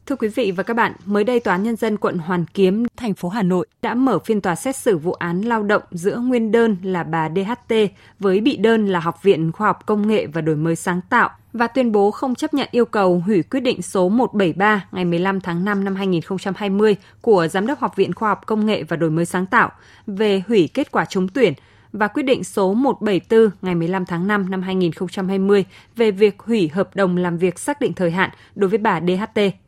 Thưa 0.07 0.17
quý 0.17 0.29
vị 0.29 0.51
và 0.51 0.63
các 0.63 0.75
bạn, 0.75 0.93
mới 1.05 1.25
đây 1.25 1.41
Tòa 1.41 1.55
án 1.55 1.63
Nhân 1.63 1.77
dân 1.77 1.97
quận 1.97 2.19
Hoàn 2.19 2.45
Kiếm, 2.55 2.87
thành 2.97 3.15
phố 3.15 3.29
Hà 3.29 3.43
Nội 3.43 3.67
đã 3.83 3.95
mở 3.95 4.19
phiên 4.19 4.41
tòa 4.41 4.55
xét 4.55 4.77
xử 4.77 4.99
vụ 4.99 5.13
án 5.13 5.41
lao 5.41 5.63
động 5.63 5.83
giữa 5.91 6.19
nguyên 6.19 6.53
đơn 6.53 6.77
là 6.83 7.03
bà 7.03 7.29
DHT 7.29 7.75
với 8.19 8.41
bị 8.41 8.57
đơn 8.57 8.87
là 8.87 9.01
Học 9.01 9.23
viện 9.23 9.53
Khoa 9.53 9.67
học 9.67 9.87
Công 9.87 10.09
nghệ 10.09 10.27
và 10.27 10.41
Đổi 10.41 10.57
mới 10.57 10.77
sáng 10.77 11.01
tạo 11.11 11.31
và 11.53 11.67
tuyên 11.67 11.93
bố 11.93 12.11
không 12.11 12.35
chấp 12.35 12.55
nhận 12.55 12.69
yêu 12.71 12.85
cầu 12.85 13.23
hủy 13.27 13.43
quyết 13.43 13.61
định 13.61 13.83
số 13.83 14.09
173 14.09 14.89
ngày 14.93 15.05
15 15.05 15.41
tháng 15.41 15.65
5 15.65 15.85
năm 15.85 15.95
2020 15.95 16.97
của 17.21 17.49
Giám 17.49 17.67
đốc 17.67 17.81
Học 17.81 17.97
viện 17.97 18.15
Khoa 18.15 18.29
học 18.29 18.47
Công 18.47 18.67
nghệ 18.67 18.83
và 18.83 18.97
Đổi 18.97 19.11
mới 19.11 19.27
sáng 19.27 19.47
tạo 19.47 19.71
về 20.07 20.43
hủy 20.49 20.69
kết 20.75 20.93
quả 20.93 21.05
trúng 21.05 21.29
tuyển 21.29 21.53
và 21.93 22.09
quyết 22.09 22.23
định 22.23 22.45
số 22.45 22.75
174 22.75 23.51
ngày 23.63 23.75
15 23.75 24.07
tháng 24.07 24.27
5 24.27 24.51
năm 24.51 24.63
2020 24.63 25.65
về 25.97 26.11
việc 26.11 26.39
hủy 26.39 26.69
hợp 26.69 26.97
đồng 26.97 27.17
làm 27.17 27.39
việc 27.39 27.59
xác 27.59 27.81
định 27.81 27.93
thời 27.93 28.11
hạn 28.11 28.31
đối 28.55 28.71
với 28.71 28.79
bà 28.79 29.01
DHT 29.01 29.64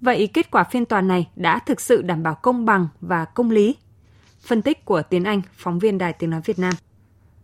Vậy 0.00 0.26
kết 0.34 0.50
quả 0.50 0.64
phiên 0.64 0.84
tòa 0.84 1.00
này 1.00 1.28
đã 1.36 1.58
thực 1.58 1.80
sự 1.80 2.02
đảm 2.02 2.22
bảo 2.22 2.34
công 2.34 2.64
bằng 2.64 2.88
và 3.00 3.24
công 3.24 3.50
lý? 3.50 3.76
Phân 4.46 4.62
tích 4.62 4.84
của 4.84 5.02
Tiến 5.02 5.24
Anh, 5.24 5.42
phóng 5.56 5.78
viên 5.78 5.98
Đài 5.98 6.12
Tiếng 6.12 6.30
Nói 6.30 6.40
Việt 6.44 6.58
Nam. 6.58 6.74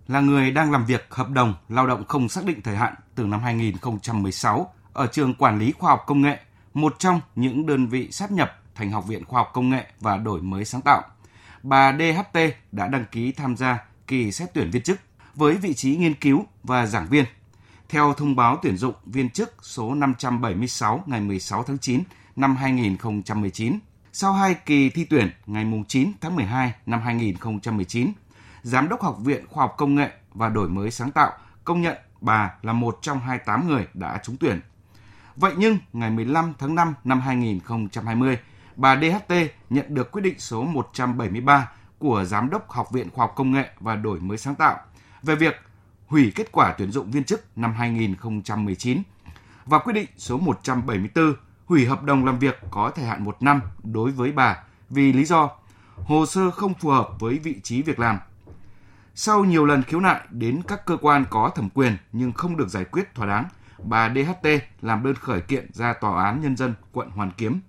Là 0.09 0.21
người 0.21 0.51
đang 0.51 0.73
làm 0.73 0.87
việc 0.87 1.07
hợp 1.11 1.31
đồng 1.31 1.55
lao 1.69 1.87
động 1.87 2.05
không 2.09 2.29
xác 2.29 2.45
định 2.45 2.61
thời 2.63 2.77
hạn 2.77 2.95
từ 3.15 3.25
năm 3.25 3.41
2016 3.41 4.75
ở 4.93 5.07
trường 5.07 5.35
Quản 5.35 5.59
lý 5.59 5.73
Khoa 5.73 5.91
học 5.91 6.05
Công 6.07 6.23
nghệ, 6.23 6.39
một 6.75 6.99
trong 6.99 7.21
những 7.35 7.67
đơn 7.67 7.87
vị 7.87 8.09
sát 8.11 8.33
nhập 8.33 8.61
thành 8.75 8.91
Học 8.91 9.07
viện 9.07 9.25
Khoa 9.25 9.41
học 9.41 9.51
Công 9.53 9.71
nghệ 9.71 9.87
và 10.01 10.17
Đổi 10.17 10.43
mới 10.43 10.65
sáng 10.65 10.81
tạo. 10.81 11.03
Bà 11.63 11.93
DHT 11.93 12.39
đã 12.73 12.89
đăng 12.89 13.05
ký 13.13 13.33
tham 13.33 13.57
gia 13.57 13.85
kỳ 14.07 14.33
xét 14.33 14.49
tuyển 14.55 14.71
viên 14.71 14.83
chức 14.83 14.99
với 15.35 15.55
vị 15.55 15.75
trí 15.75 15.97
nghiên 15.97 16.15
cứu 16.15 16.45
và 16.63 16.87
giảng 16.87 17.07
viên. 17.07 17.25
Theo 17.89 18.15
thông 18.15 18.37
báo 18.37 18.59
tuyển 18.63 18.77
dụng 18.77 18.95
viên 19.07 19.31
chức 19.31 19.55
số 19.63 19.95
576 19.95 21.03
ngày 21.07 21.21
16 21.21 21.63
tháng 21.63 21.79
9 21.79 22.03
năm 22.37 22.57
2019. 22.57 23.79
Sau 24.13 24.33
hai 24.33 24.55
kỳ 24.55 24.91
thi 24.91 25.05
tuyển 25.05 25.31
ngày 25.47 25.85
9 25.89 26.13
tháng 26.21 26.37
12 26.37 26.73
năm 26.87 27.01
2019, 27.01 28.13
Giám 28.63 28.89
đốc 28.89 29.03
Học 29.03 29.19
viện 29.19 29.47
Khoa 29.51 29.65
học 29.65 29.75
Công 29.79 29.95
nghệ 29.95 30.11
và 30.35 30.49
Đổi 30.49 30.69
mới 30.69 30.91
sáng 30.91 31.11
tạo 31.11 31.33
công 31.65 31.83
nhận 31.83 31.97
bà 32.21 32.55
là 32.63 32.73
một 32.73 32.99
trong 33.03 33.21
28 33.21 33.69
người 33.69 33.87
đã 33.95 34.21
trúng 34.23 34.37
tuyển. 34.37 34.61
Vậy 35.37 35.53
nhưng, 35.57 35.79
ngày 35.93 36.11
15 36.11 36.55
tháng 36.59 36.75
5 36.75 36.95
năm 37.05 37.21
2020, 37.21 38.39
bà 38.77 38.97
DHT 38.97 39.35
nhận 39.71 39.95
được 39.95 40.13
quyết 40.13 40.23
định 40.23 40.39
số 40.39 40.63
173 40.63 41.71
của 41.99 42.25
Giám 42.25 42.51
đốc 42.51 42.71
Học 42.71 42.91
viện 42.93 43.11
Khoa 43.11 43.27
học 43.27 43.33
Công 43.37 43.53
nghệ 43.53 43.71
và 43.81 43.97
Đổi 43.97 44.21
mới 44.21 44.39
sáng 44.39 44.55
tạo 44.55 44.79
về 45.23 45.35
việc 45.35 45.55
hủy 46.07 46.33
kết 46.35 46.53
quả 46.53 46.75
tuyển 46.79 46.91
dụng 46.91 47.11
viên 47.11 47.25
chức 47.25 47.59
năm 47.59 47.73
2019 47.73 49.03
và 49.65 49.79
quyết 49.79 49.93
định 49.93 50.09
số 50.17 50.39
174 50.39 51.35
hủy 51.67 51.87
hợp 51.87 52.03
đồng 52.03 52.25
làm 52.25 52.39
việc 52.39 52.61
có 52.71 52.91
thời 52.91 53.05
hạn 53.05 53.25
một 53.25 53.37
năm 53.41 53.61
đối 53.83 54.11
với 54.11 54.33
bà 54.33 54.57
vì 54.91 55.13
lý 55.13 55.25
do 55.25 55.51
hồ 55.95 56.27
sơ 56.27 56.51
không 56.51 56.75
phù 56.75 56.91
hợp 56.91 57.09
với 57.19 57.39
vị 57.39 57.61
trí 57.63 57.83
việc 57.83 57.99
làm. 57.99 58.19
Sau 59.15 59.45
nhiều 59.45 59.67
lần 59.67 59.83
khiếu 59.83 60.01
nại 60.01 60.21
đến 60.31 60.61
các 60.69 60.87
cơ 60.87 60.97
quan 60.97 61.25
có 61.31 61.51
thẩm 61.55 61.71
quyền 61.71 61.97
nhưng 62.13 62.33
không 62.33 62.57
được 62.57 62.69
giải 62.69 62.85
quyết 62.85 63.15
thỏa 63.15 63.27
đáng, 63.27 63.45
bà 63.83 64.09
DHT 64.09 64.49
làm 64.83 65.03
đơn 65.05 65.15
khởi 65.15 65.41
kiện 65.41 65.73
ra 65.73 65.93
Tòa 65.93 66.25
án 66.25 66.43
Nhân 66.43 66.57
dân 66.57 66.75
quận 66.93 67.11
Hoàn 67.11 67.31
Kiếm, 67.31 67.61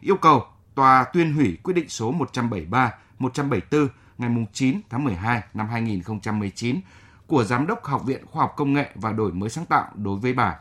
yêu 0.00 0.16
cầu 0.16 0.46
tòa 0.74 1.04
tuyên 1.12 1.34
hủy 1.34 1.58
quyết 1.62 1.74
định 1.74 1.88
số 1.88 2.12
173, 2.12 2.94
174 3.18 3.88
ngày 4.18 4.46
9 4.52 4.80
tháng 4.90 5.04
12 5.04 5.42
năm 5.54 5.68
2019 5.68 6.80
của 7.26 7.44
Giám 7.44 7.66
đốc 7.66 7.84
Học 7.84 8.04
viện 8.04 8.26
Khoa 8.26 8.42
học 8.42 8.54
Công 8.56 8.72
nghệ 8.72 8.90
và 8.94 9.12
Đổi 9.12 9.32
mới 9.32 9.50
sáng 9.50 9.66
tạo 9.66 9.88
đối 9.94 10.18
với 10.18 10.32
bà. 10.32 10.56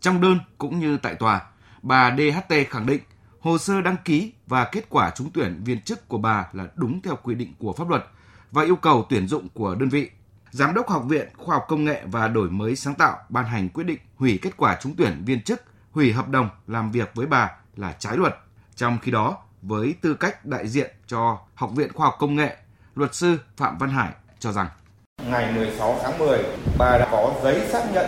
Trong 0.00 0.20
đơn 0.20 0.38
cũng 0.58 0.78
như 0.78 0.96
tại 0.96 1.14
tòa, 1.14 1.42
bà 1.86 2.16
DHT 2.16 2.54
khẳng 2.70 2.86
định 2.86 3.00
hồ 3.40 3.58
sơ 3.58 3.80
đăng 3.80 3.96
ký 4.04 4.32
và 4.46 4.64
kết 4.64 4.86
quả 4.90 5.10
trúng 5.16 5.30
tuyển 5.34 5.62
viên 5.64 5.80
chức 5.80 6.08
của 6.08 6.18
bà 6.18 6.46
là 6.52 6.66
đúng 6.74 7.02
theo 7.02 7.16
quy 7.22 7.34
định 7.34 7.54
của 7.58 7.72
pháp 7.72 7.88
luật 7.88 8.04
và 8.52 8.62
yêu 8.62 8.76
cầu 8.76 9.06
tuyển 9.08 9.28
dụng 9.28 9.48
của 9.54 9.74
đơn 9.74 9.88
vị. 9.88 10.10
Giám 10.50 10.74
đốc 10.74 10.88
Học 10.88 11.04
viện 11.08 11.28
Khoa 11.36 11.54
học 11.54 11.64
Công 11.68 11.84
nghệ 11.84 12.02
và 12.06 12.28
Đổi 12.28 12.50
mới 12.50 12.76
sáng 12.76 12.94
tạo 12.94 13.18
ban 13.28 13.44
hành 13.44 13.68
quyết 13.68 13.84
định 13.84 13.98
hủy 14.16 14.38
kết 14.42 14.56
quả 14.56 14.78
trúng 14.80 14.94
tuyển 14.98 15.22
viên 15.26 15.42
chức, 15.42 15.62
hủy 15.90 16.12
hợp 16.12 16.28
đồng 16.28 16.48
làm 16.66 16.90
việc 16.90 17.10
với 17.14 17.26
bà 17.26 17.50
là 17.76 17.92
trái 17.98 18.16
luật. 18.16 18.36
Trong 18.76 18.98
khi 19.02 19.12
đó, 19.12 19.36
với 19.62 19.94
tư 20.00 20.14
cách 20.14 20.46
đại 20.46 20.68
diện 20.68 20.90
cho 21.06 21.38
Học 21.54 21.70
viện 21.74 21.92
Khoa 21.92 22.06
học 22.06 22.16
Công 22.18 22.36
nghệ, 22.36 22.56
luật 22.94 23.14
sư 23.14 23.38
Phạm 23.56 23.78
Văn 23.78 23.90
Hải 23.90 24.12
cho 24.38 24.52
rằng 24.52 24.68
Ngày 25.30 25.52
16 25.52 25.98
tháng 26.02 26.18
10, 26.18 26.44
bà 26.78 26.98
đã 26.98 27.08
có 27.10 27.34
giấy 27.42 27.68
xác 27.68 27.92
nhận 27.92 28.06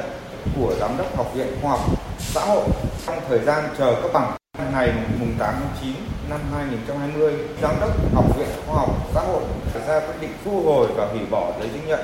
của 0.56 0.74
Giám 0.80 0.96
đốc 0.98 1.16
Học 1.16 1.26
viện 1.34 1.48
Khoa 1.62 1.70
học 1.70 2.07
Xã 2.18 2.40
hội 2.40 2.64
trong 3.06 3.20
thời 3.28 3.38
gian 3.38 3.64
chờ 3.78 3.94
cấp 4.02 4.10
bằng 4.14 4.36
ngày 4.72 4.92
mùng 5.20 5.34
8 5.38 5.54
tháng 5.54 5.76
9 5.82 5.94
năm 6.30 6.40
2020, 6.54 7.34
Giám 7.62 7.74
đốc 7.80 8.14
Học 8.14 8.36
viện 8.36 8.48
Khoa 8.66 8.76
học 8.76 8.90
Xã 9.14 9.20
hội 9.20 9.42
ra 9.88 10.00
quyết 10.00 10.14
định 10.20 10.30
thu 10.44 10.62
hồi 10.62 10.88
và 10.96 11.06
hủy 11.06 11.20
bỏ 11.30 11.52
giấy 11.60 11.68
chứng 11.68 11.86
nhận 11.86 12.00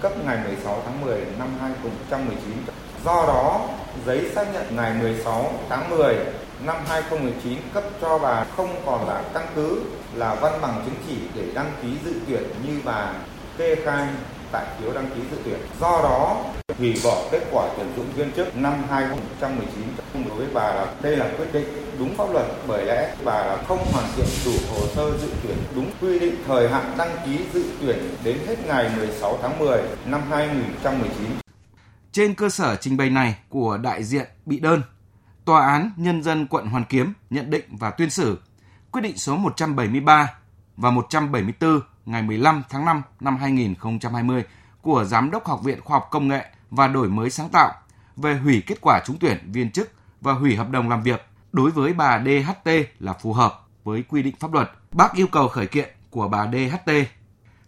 cấp 0.00 0.12
ngày 0.24 0.38
16 0.44 0.82
tháng 0.84 1.00
10 1.00 1.20
năm 1.38 1.48
2019. 1.60 2.38
Do 3.04 3.24
đó, 3.26 3.60
giấy 4.06 4.30
xác 4.34 4.52
nhận 4.52 4.76
ngày 4.76 4.94
16 5.00 5.52
tháng 5.68 5.90
10 5.90 6.16
năm 6.64 6.76
2019 6.88 7.58
cấp 7.74 7.84
cho 8.00 8.18
bà 8.18 8.44
không 8.56 8.74
còn 8.86 9.08
là 9.08 9.22
căn 9.34 9.46
cứ 9.54 9.82
là 10.14 10.34
văn 10.34 10.52
bằng 10.62 10.82
chứng 10.84 10.94
chỉ 11.08 11.16
để 11.34 11.42
đăng 11.54 11.72
ký 11.82 11.88
dự 12.04 12.12
tuyển 12.28 12.42
như 12.66 12.80
bà 12.84 13.12
kê 13.58 13.74
khai 13.84 14.06
tại 14.52 14.64
phiếu 14.78 14.92
đăng 14.92 15.06
ký 15.14 15.20
dự 15.30 15.36
tuyển. 15.44 15.58
Do 15.80 16.00
đó, 16.02 16.36
hủy 16.78 17.00
bỏ 17.04 17.28
kết 17.30 17.42
quả 17.50 17.68
tuyển 17.76 17.86
dụng 17.96 18.06
viên 18.16 18.32
chức 18.32 18.56
năm 18.56 18.74
2019 18.90 19.84
đối 20.28 20.38
với 20.38 20.46
bà 20.54 20.62
là 20.62 20.94
đây 21.02 21.16
là 21.16 21.30
quyết 21.36 21.52
định 21.52 21.66
đúng 21.98 22.16
pháp 22.16 22.32
luật 22.32 22.46
bởi 22.68 22.84
lẽ 22.86 23.16
bà 23.24 23.44
là 23.44 23.62
không 23.68 23.78
hoàn 23.92 24.04
thiện 24.16 24.26
đủ 24.44 24.52
hồ 24.70 24.86
sơ 24.94 25.18
dự 25.18 25.28
tuyển 25.42 25.56
đúng 25.74 25.90
quy 26.00 26.18
định 26.18 26.34
thời 26.46 26.68
hạn 26.68 26.94
đăng 26.98 27.16
ký 27.26 27.38
dự 27.52 27.64
tuyển 27.80 27.98
đến 28.24 28.38
hết 28.46 28.66
ngày 28.66 28.90
16 28.96 29.38
tháng 29.42 29.58
10 29.58 29.82
năm 30.06 30.20
2019. 30.30 31.10
Trên 32.12 32.34
cơ 32.34 32.48
sở 32.48 32.76
trình 32.76 32.96
bày 32.96 33.10
này 33.10 33.36
của 33.48 33.78
đại 33.78 34.04
diện 34.04 34.26
bị 34.46 34.60
đơn, 34.60 34.82
Tòa 35.44 35.66
án 35.66 35.90
Nhân 35.96 36.22
dân 36.22 36.46
quận 36.46 36.66
Hoàn 36.66 36.84
Kiếm 36.84 37.12
nhận 37.30 37.50
định 37.50 37.64
và 37.70 37.90
tuyên 37.90 38.10
xử 38.10 38.38
quyết 38.90 39.02
định 39.02 39.18
số 39.18 39.36
173 39.36 40.34
và 40.76 40.90
174 40.90 41.80
ngày 42.06 42.22
15 42.22 42.62
tháng 42.68 42.84
5 42.84 43.02
năm 43.20 43.36
2020 43.36 44.44
của 44.82 45.04
Giám 45.04 45.30
đốc 45.30 45.46
Học 45.46 45.60
viện 45.64 45.80
Khoa 45.80 45.98
học 45.98 46.08
Công 46.10 46.28
nghệ 46.28 46.44
và 46.70 46.88
Đổi 46.88 47.08
mới 47.08 47.30
sáng 47.30 47.48
tạo 47.48 47.72
về 48.16 48.36
hủy 48.36 48.62
kết 48.66 48.80
quả 48.80 49.00
trúng 49.06 49.16
tuyển 49.20 49.52
viên 49.52 49.70
chức 49.70 49.92
và 50.20 50.32
hủy 50.32 50.56
hợp 50.56 50.70
đồng 50.70 50.88
làm 50.88 51.02
việc 51.02 51.26
đối 51.52 51.70
với 51.70 51.92
bà 51.92 52.24
DHT 52.24 52.70
là 52.98 53.12
phù 53.12 53.32
hợp 53.32 53.66
với 53.84 54.02
quy 54.02 54.22
định 54.22 54.34
pháp 54.36 54.52
luật. 54.52 54.70
Bác 54.92 55.12
yêu 55.14 55.26
cầu 55.26 55.48
khởi 55.48 55.66
kiện 55.66 55.88
của 56.10 56.28
bà 56.28 56.46
DHT. 56.46 56.92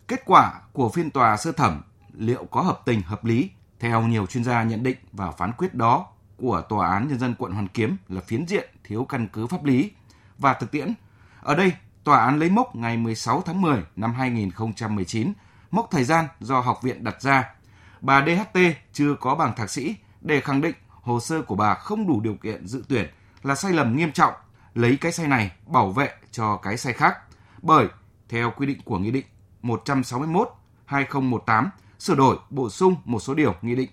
Kết 0.08 0.22
quả 0.24 0.60
của 0.72 0.88
phiên 0.88 1.10
tòa 1.10 1.36
sơ 1.36 1.52
thẩm 1.52 1.82
liệu 2.12 2.44
có 2.44 2.62
hợp 2.62 2.80
tình 2.84 3.02
hợp 3.02 3.24
lý 3.24 3.50
theo 3.80 4.02
nhiều 4.02 4.26
chuyên 4.26 4.44
gia 4.44 4.62
nhận 4.62 4.82
định 4.82 4.96
và 5.12 5.30
phán 5.30 5.52
quyết 5.52 5.74
đó 5.74 6.06
của 6.36 6.62
Tòa 6.68 6.88
án 6.88 7.08
Nhân 7.08 7.18
dân 7.18 7.34
quận 7.38 7.52
Hoàn 7.52 7.68
Kiếm 7.68 7.96
là 8.08 8.20
phiến 8.20 8.46
diện 8.46 8.70
thiếu 8.84 9.04
căn 9.04 9.28
cứ 9.32 9.46
pháp 9.46 9.64
lý. 9.64 9.90
Và 10.38 10.54
thực 10.54 10.70
tiễn, 10.70 10.94
ở 11.40 11.54
đây 11.54 11.72
tòa 12.04 12.24
án 12.24 12.38
lấy 12.38 12.50
mốc 12.50 12.76
ngày 12.76 12.96
16 12.96 13.42
tháng 13.46 13.60
10 13.60 13.82
năm 13.96 14.14
2019, 14.14 15.32
mốc 15.70 15.88
thời 15.90 16.04
gian 16.04 16.24
do 16.40 16.60
học 16.60 16.82
viện 16.82 17.04
đặt 17.04 17.22
ra. 17.22 17.54
Bà 18.00 18.26
DHT 18.26 18.58
chưa 18.92 19.14
có 19.14 19.34
bằng 19.34 19.56
thạc 19.56 19.70
sĩ 19.70 19.96
để 20.20 20.40
khẳng 20.40 20.60
định 20.60 20.74
hồ 20.88 21.20
sơ 21.20 21.42
của 21.42 21.54
bà 21.54 21.74
không 21.74 22.08
đủ 22.08 22.20
điều 22.20 22.34
kiện 22.34 22.66
dự 22.66 22.84
tuyển 22.88 23.10
là 23.42 23.54
sai 23.54 23.72
lầm 23.72 23.96
nghiêm 23.96 24.12
trọng, 24.12 24.34
lấy 24.74 24.98
cái 25.00 25.12
sai 25.12 25.26
này 25.26 25.52
bảo 25.66 25.90
vệ 25.90 26.10
cho 26.30 26.56
cái 26.56 26.76
sai 26.76 26.92
khác. 26.92 27.18
Bởi, 27.62 27.86
theo 28.28 28.52
quy 28.56 28.66
định 28.66 28.78
của 28.84 28.98
Nghị 28.98 29.10
định 29.10 29.26
161-2018, 29.62 31.68
sửa 31.98 32.14
đổi 32.14 32.36
bổ 32.50 32.70
sung 32.70 32.96
một 33.04 33.20
số 33.20 33.34
điều 33.34 33.54
Nghị 33.62 33.74
định 33.74 33.90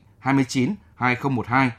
29-2012 0.98 1.70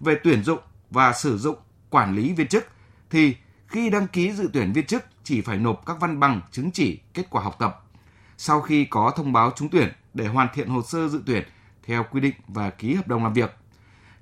về 0.00 0.18
tuyển 0.24 0.42
dụng 0.42 0.58
và 0.90 1.12
sử 1.12 1.38
dụng 1.38 1.56
quản 1.90 2.14
lý 2.14 2.32
viên 2.32 2.48
chức, 2.48 2.66
thì 3.10 3.36
khi 3.66 3.90
đăng 3.90 4.06
ký 4.06 4.32
dự 4.32 4.50
tuyển 4.52 4.72
viên 4.72 4.86
chức 4.86 5.04
chỉ 5.24 5.40
phải 5.40 5.58
nộp 5.58 5.86
các 5.86 6.00
văn 6.00 6.20
bằng 6.20 6.40
chứng 6.50 6.70
chỉ 6.70 7.00
kết 7.14 7.30
quả 7.30 7.42
học 7.42 7.56
tập. 7.58 7.84
Sau 8.36 8.60
khi 8.60 8.84
có 8.84 9.12
thông 9.16 9.32
báo 9.32 9.52
trúng 9.56 9.68
tuyển 9.68 9.92
để 10.14 10.26
hoàn 10.26 10.48
thiện 10.54 10.68
hồ 10.68 10.82
sơ 10.82 11.08
dự 11.08 11.22
tuyển 11.26 11.42
theo 11.86 12.04
quy 12.10 12.20
định 12.20 12.34
và 12.48 12.70
ký 12.70 12.94
hợp 12.94 13.08
đồng 13.08 13.22
làm 13.22 13.32
việc. 13.32 13.56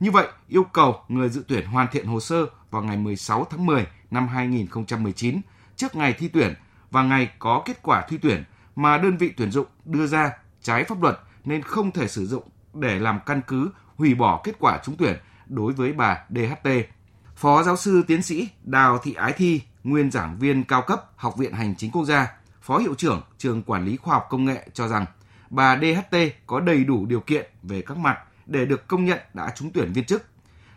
Như 0.00 0.11
vậy, 0.11 0.26
yêu 0.49 0.64
cầu 0.64 1.00
người 1.09 1.28
dự 1.28 1.45
tuyển 1.49 1.66
hoàn 1.66 1.87
thiện 1.92 2.07
hồ 2.07 2.21
sơ 2.21 2.47
vào 2.71 2.83
ngày 2.83 2.97
16 2.97 3.47
tháng 3.50 3.66
10 3.66 3.87
năm 4.11 4.28
2019 4.28 5.40
trước 5.76 5.97
ngày 5.97 6.12
thi 6.19 6.28
tuyển 6.28 6.54
và 6.90 7.02
ngày 7.02 7.31
có 7.38 7.62
kết 7.64 7.83
quả 7.83 8.07
thi 8.09 8.19
tuyển 8.23 8.45
mà 8.76 8.99
đơn 8.99 9.16
vị 9.16 9.33
tuyển 9.37 9.50
dụng 9.50 9.66
đưa 9.85 10.07
ra 10.07 10.33
trái 10.62 10.85
pháp 10.85 11.02
luật 11.02 11.21
nên 11.45 11.62
không 11.62 11.90
thể 11.90 12.09
sử 12.09 12.26
dụng 12.26 12.42
để 12.75 12.99
làm 12.99 13.21
căn 13.26 13.40
cứ 13.47 13.71
hủy 13.97 14.14
bỏ 14.14 14.40
kết 14.45 14.57
quả 14.59 14.81
trúng 14.85 14.97
tuyển 14.97 15.16
đối 15.47 15.73
với 15.73 15.92
bà 15.92 16.25
DHT. 16.31 16.69
Phó 17.37 17.62
giáo 17.62 17.76
sư 17.76 18.04
tiến 18.07 18.23
sĩ 18.23 18.49
Đào 18.62 18.99
Thị 18.99 19.14
Ái 19.14 19.33
Thi, 19.33 19.62
nguyên 19.85 20.11
giảng 20.11 20.38
viên 20.38 20.64
cao 20.64 20.83
cấp 20.83 21.04
Học 21.16 21.37
viện 21.37 21.52
Hành 21.52 21.75
chính 21.76 21.90
Quốc 21.90 22.04
gia, 22.04 22.33
Phó 22.62 22.78
hiệu 22.78 22.95
trưởng 22.95 23.23
trường 23.38 23.62
Quản 23.62 23.85
lý 23.85 23.97
Khoa 23.97 24.14
học 24.14 24.26
Công 24.31 24.45
nghệ 24.45 24.69
cho 24.73 24.88
rằng 24.88 25.07
bà 25.52 25.78
DHT 25.80 26.16
có 26.47 26.61
đầy 26.61 26.85
đủ 26.85 27.06
điều 27.06 27.21
kiện 27.21 27.47
về 27.62 27.82
các 27.87 27.97
mặt 27.97 28.18
để 28.47 28.66
được 28.66 28.88
công 28.88 29.04
nhận 29.04 29.18
đã 29.35 29.52
trúng 29.54 29.71
tuyển 29.75 29.92
viên 29.92 30.04
chức. 30.04 30.26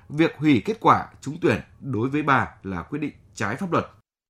Việc 0.09 0.35
hủy 0.37 0.61
kết 0.65 0.77
quả 0.79 1.07
trúng 1.21 1.37
tuyển 1.41 1.59
đối 1.79 2.09
với 2.09 2.23
bà 2.23 2.47
là 2.63 2.81
quyết 2.81 2.99
định 2.99 3.11
trái 3.33 3.55
pháp 3.55 3.71
luật. 3.71 3.85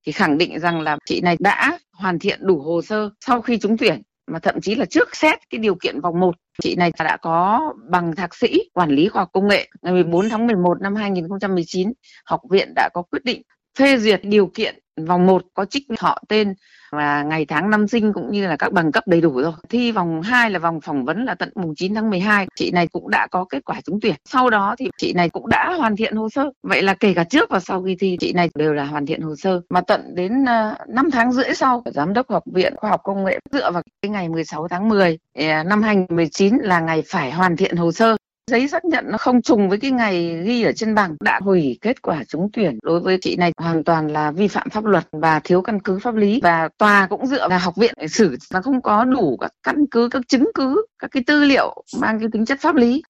Thì 0.05 0.11
khẳng 0.11 0.37
định 0.37 0.59
rằng 0.59 0.81
là 0.81 0.97
chị 1.05 1.21
này 1.21 1.37
đã 1.39 1.79
hoàn 1.93 2.19
thiện 2.19 2.39
đủ 2.47 2.61
hồ 2.61 2.81
sơ 2.81 3.09
sau 3.25 3.41
khi 3.41 3.57
trúng 3.57 3.77
tuyển, 3.77 4.01
mà 4.31 4.39
thậm 4.39 4.61
chí 4.61 4.75
là 4.75 4.85
trước 4.85 5.15
xét 5.15 5.39
cái 5.49 5.59
điều 5.59 5.75
kiện 5.75 6.01
vòng 6.01 6.19
1 6.19 6.35
chị 6.61 6.75
này 6.75 6.91
đã 6.99 7.17
có 7.21 7.73
bằng 7.89 8.15
thạc 8.15 8.35
sĩ, 8.35 8.59
quản 8.73 8.89
lý 8.89 9.07
khoa 9.09 9.21
học 9.21 9.29
công 9.33 9.47
nghệ 9.47 9.69
ngày 9.81 9.93
14 9.93 10.29
tháng 10.29 10.47
11 10.47 10.81
năm 10.81 10.95
2019 10.95 11.93
học 12.25 12.41
viện 12.49 12.73
đã 12.75 12.89
có 12.93 13.01
quyết 13.01 13.23
định 13.23 13.41
phê 13.79 13.97
duyệt 13.97 14.21
điều 14.23 14.47
kiện 14.47 14.79
vòng 14.97 15.25
1 15.25 15.43
có 15.53 15.65
trích 15.65 15.83
họ 15.99 16.23
tên 16.27 16.53
và 16.91 17.23
ngày 17.23 17.45
tháng 17.45 17.69
năm 17.69 17.87
sinh 17.87 18.13
cũng 18.13 18.31
như 18.31 18.47
là 18.47 18.55
các 18.57 18.73
bằng 18.73 18.91
cấp 18.91 19.07
đầy 19.07 19.21
đủ 19.21 19.41
rồi. 19.41 19.51
Thi 19.69 19.91
vòng 19.91 20.21
2 20.21 20.49
là 20.49 20.59
vòng 20.59 20.81
phỏng 20.81 21.05
vấn 21.05 21.25
là 21.25 21.35
tận 21.35 21.49
mùng 21.55 21.75
9 21.75 21.95
tháng 21.95 22.09
12. 22.09 22.47
Chị 22.55 22.71
này 22.71 22.87
cũng 22.87 23.09
đã 23.09 23.27
có 23.31 23.45
kết 23.49 23.65
quả 23.65 23.81
trúng 23.81 23.99
tuyển. 24.01 24.15
Sau 24.25 24.49
đó 24.49 24.75
thì 24.79 24.89
chị 24.97 25.13
này 25.13 25.29
cũng 25.29 25.49
đã 25.49 25.73
hoàn 25.77 25.95
thiện 25.95 26.15
hồ 26.15 26.29
sơ. 26.29 26.49
Vậy 26.63 26.81
là 26.81 26.93
kể 26.93 27.13
cả 27.13 27.23
trước 27.23 27.49
và 27.49 27.59
sau 27.59 27.83
khi 27.83 27.95
thi 27.99 28.17
chị 28.19 28.33
này 28.33 28.49
đều 28.55 28.73
là 28.73 28.85
hoàn 28.85 29.05
thiện 29.05 29.21
hồ 29.21 29.35
sơ. 29.35 29.61
Mà 29.69 29.81
tận 29.81 30.15
đến 30.15 30.45
ờ, 30.45 30.75
5 30.87 31.11
tháng 31.11 31.31
rưỡi 31.31 31.55
sau, 31.55 31.83
giám 31.85 32.13
đốc 32.13 32.29
học 32.29 32.43
viện 32.53 32.73
khoa 32.77 32.89
học 32.89 33.01
công 33.03 33.23
nghệ 33.23 33.39
dựa 33.51 33.71
vào 33.71 33.83
cái 34.01 34.09
ngày 34.09 34.29
16 34.29 34.67
tháng 34.67 34.89
10 34.89 35.17
ờ, 35.33 35.63
năm 35.63 35.81
2019 35.81 36.57
là 36.61 36.79
ngày 36.79 37.03
phải 37.07 37.31
hoàn 37.31 37.57
thiện 37.57 37.75
hồ 37.75 37.91
sơ 37.91 38.15
giấy 38.51 38.67
xác 38.67 38.85
nhận 38.85 39.05
nó 39.11 39.17
không 39.17 39.41
trùng 39.41 39.69
với 39.69 39.79
cái 39.79 39.91
ngày 39.91 40.43
ghi 40.43 40.63
ở 40.63 40.71
trên 40.71 40.95
bằng 40.95 41.15
đã 41.19 41.39
hủy 41.43 41.77
kết 41.81 42.01
quả 42.01 42.23
trúng 42.27 42.49
tuyển. 42.53 42.79
Đối 42.83 42.99
với 42.99 43.17
chị 43.21 43.35
này 43.35 43.51
hoàn 43.57 43.83
toàn 43.83 44.07
là 44.07 44.31
vi 44.31 44.47
phạm 44.47 44.69
pháp 44.69 44.85
luật 44.85 45.07
và 45.11 45.39
thiếu 45.43 45.61
căn 45.61 45.79
cứ 45.79 45.99
pháp 45.99 46.15
lý. 46.15 46.39
Và 46.43 46.69
tòa 46.77 47.07
cũng 47.07 47.25
dựa 47.25 47.49
vào 47.49 47.59
học 47.59 47.75
viện 47.75 47.93
để 47.97 48.07
xử. 48.07 48.37
Nó 48.51 48.61
không 48.61 48.81
có 48.81 49.03
đủ 49.03 49.37
các 49.41 49.51
căn 49.63 49.75
cứ, 49.91 50.09
các 50.11 50.21
chứng 50.27 50.51
cứ, 50.55 50.85
các 50.99 51.11
cái 51.11 51.23
tư 51.27 51.43
liệu 51.43 51.83
mang 51.99 52.19
cái 52.19 52.27
tính 52.33 52.45
chất 52.45 52.59
pháp 52.61 52.75
lý. 52.75 53.03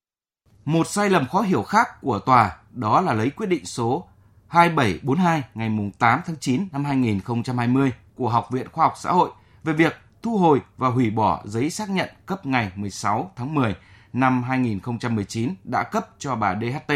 Một 0.65 0.87
sai 0.87 1.09
lầm 1.09 1.27
khó 1.27 1.41
hiểu 1.41 1.63
khác 1.63 2.01
của 2.01 2.19
tòa 2.19 2.57
đó 2.71 3.01
là 3.01 3.13
lấy 3.13 3.29
quyết 3.29 3.47
định 3.47 3.65
số 3.65 4.07
2742 4.47 5.43
ngày 5.53 5.71
8 5.99 6.21
tháng 6.25 6.35
9 6.39 6.67
năm 6.71 6.85
2020 6.85 7.91
của 8.15 8.29
Học 8.29 8.47
viện 8.51 8.67
Khoa 8.71 8.85
học 8.85 8.93
Xã 8.97 9.11
hội 9.11 9.29
về 9.63 9.73
việc 9.73 9.95
thu 10.21 10.37
hồi 10.37 10.61
và 10.77 10.87
hủy 10.89 11.09
bỏ 11.09 11.41
giấy 11.45 11.69
xác 11.69 11.89
nhận 11.89 12.09
cấp 12.25 12.45
ngày 12.45 12.71
16 12.75 13.31
tháng 13.35 13.55
10 13.55 13.75
năm 14.15 14.43
2019 14.43 15.53
đã 15.63 15.83
cấp 15.83 16.07
cho 16.19 16.35
bà 16.35 16.55
DHT 16.55 16.93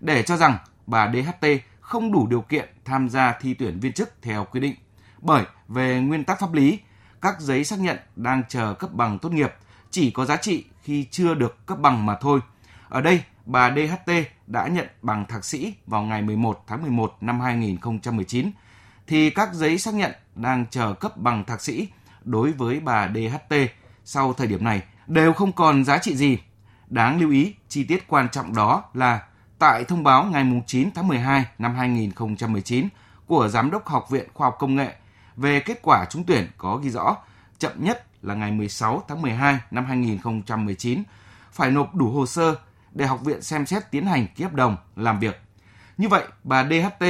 để 0.00 0.22
cho 0.22 0.36
rằng 0.36 0.58
bà 0.86 1.12
DHT 1.12 1.46
không 1.80 2.12
đủ 2.12 2.26
điều 2.26 2.40
kiện 2.40 2.68
tham 2.84 3.08
gia 3.08 3.32
thi 3.40 3.54
tuyển 3.54 3.80
viên 3.80 3.92
chức 3.92 4.12
theo 4.22 4.44
quy 4.44 4.60
định. 4.60 4.74
Bởi 5.18 5.44
về 5.68 6.00
nguyên 6.00 6.24
tắc 6.24 6.40
pháp 6.40 6.52
lý, 6.52 6.78
các 7.20 7.40
giấy 7.40 7.64
xác 7.64 7.78
nhận 7.78 7.98
đang 8.16 8.42
chờ 8.48 8.74
cấp 8.74 8.92
bằng 8.92 9.18
tốt 9.18 9.32
nghiệp 9.32 9.54
chỉ 9.90 10.10
có 10.10 10.24
giá 10.24 10.36
trị 10.36 10.64
khi 10.82 11.06
chưa 11.10 11.34
được 11.34 11.66
cấp 11.66 11.78
bằng 11.78 12.06
mà 12.06 12.16
thôi. 12.20 12.40
Ở 12.88 13.00
đây, 13.00 13.22
bà 13.46 13.70
DHT 13.70 14.12
đã 14.46 14.66
nhận 14.68 14.86
bằng 15.02 15.26
thạc 15.26 15.44
sĩ 15.44 15.74
vào 15.86 16.02
ngày 16.02 16.22
11 16.22 16.64
tháng 16.66 16.82
11 16.82 17.16
năm 17.20 17.40
2019, 17.40 18.50
thì 19.06 19.30
các 19.30 19.54
giấy 19.54 19.78
xác 19.78 19.94
nhận 19.94 20.12
đang 20.34 20.66
chờ 20.70 20.94
cấp 20.94 21.16
bằng 21.16 21.44
thạc 21.44 21.62
sĩ 21.62 21.88
đối 22.24 22.52
với 22.52 22.80
bà 22.80 23.08
DHT 23.08 23.54
sau 24.04 24.32
thời 24.32 24.46
điểm 24.46 24.64
này 24.64 24.82
đều 25.06 25.32
không 25.32 25.52
còn 25.52 25.84
giá 25.84 25.98
trị 25.98 26.16
gì. 26.16 26.38
Đáng 26.88 27.20
lưu 27.20 27.30
ý, 27.30 27.54
chi 27.68 27.84
tiết 27.84 28.08
quan 28.08 28.28
trọng 28.28 28.54
đó 28.54 28.82
là 28.94 29.20
tại 29.58 29.84
thông 29.84 30.02
báo 30.02 30.24
ngày 30.24 30.62
9 30.66 30.90
tháng 30.94 31.08
12 31.08 31.44
năm 31.58 31.74
2019 31.74 32.88
của 33.26 33.48
Giám 33.48 33.70
đốc 33.70 33.88
Học 33.88 34.10
viện 34.10 34.28
Khoa 34.34 34.46
học 34.46 34.56
Công 34.58 34.76
nghệ 34.76 34.94
về 35.36 35.60
kết 35.60 35.78
quả 35.82 36.04
trúng 36.10 36.24
tuyển 36.24 36.48
có 36.58 36.76
ghi 36.76 36.90
rõ 36.90 37.16
chậm 37.58 37.72
nhất 37.76 38.06
là 38.22 38.34
ngày 38.34 38.52
16 38.52 39.02
tháng 39.08 39.22
12 39.22 39.58
năm 39.70 39.84
2019 39.84 41.02
phải 41.52 41.70
nộp 41.70 41.94
đủ 41.94 42.10
hồ 42.10 42.26
sơ 42.26 42.54
để 42.92 43.06
học 43.06 43.20
viện 43.24 43.42
xem 43.42 43.66
xét 43.66 43.90
tiến 43.90 44.06
hành 44.06 44.26
ký 44.36 44.44
hợp 44.44 44.52
đồng 44.52 44.76
làm 44.96 45.18
việc. 45.18 45.40
Như 45.98 46.08
vậy, 46.08 46.24
bà 46.44 46.64
DHT 46.64 47.04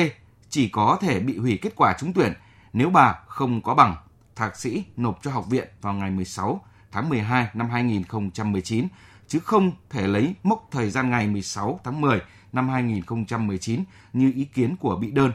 chỉ 0.49 0.69
có 0.69 0.99
thể 1.01 1.21
bị 1.21 1.39
hủy 1.39 1.59
kết 1.63 1.73
quả 1.77 1.95
trúng 1.99 2.13
tuyển 2.13 2.33
nếu 2.73 2.91
bà 2.91 3.15
không 3.27 3.63
có 3.63 3.75
bằng 3.75 3.97
thạc 4.37 4.57
sĩ 4.57 4.85
nộp 4.97 5.19
cho 5.23 5.31
học 5.31 5.47
viện 5.47 5.69
vào 5.81 5.93
ngày 5.93 6.11
16 6.11 6.61
tháng 6.95 7.09
12 7.09 7.49
năm 7.55 7.71
2019 7.71 8.89
chứ 9.29 9.39
không 9.39 9.73
thể 9.91 10.07
lấy 10.07 10.35
mốc 10.43 10.69
thời 10.71 10.91
gian 10.91 11.11
ngày 11.11 11.27
16 11.27 11.81
tháng 11.85 12.01
10 12.01 12.21
năm 12.53 12.69
2019 12.69 13.85
như 14.13 14.33
ý 14.35 14.45
kiến 14.45 14.77
của 14.77 14.97
bị 14.97 15.11
đơn 15.11 15.33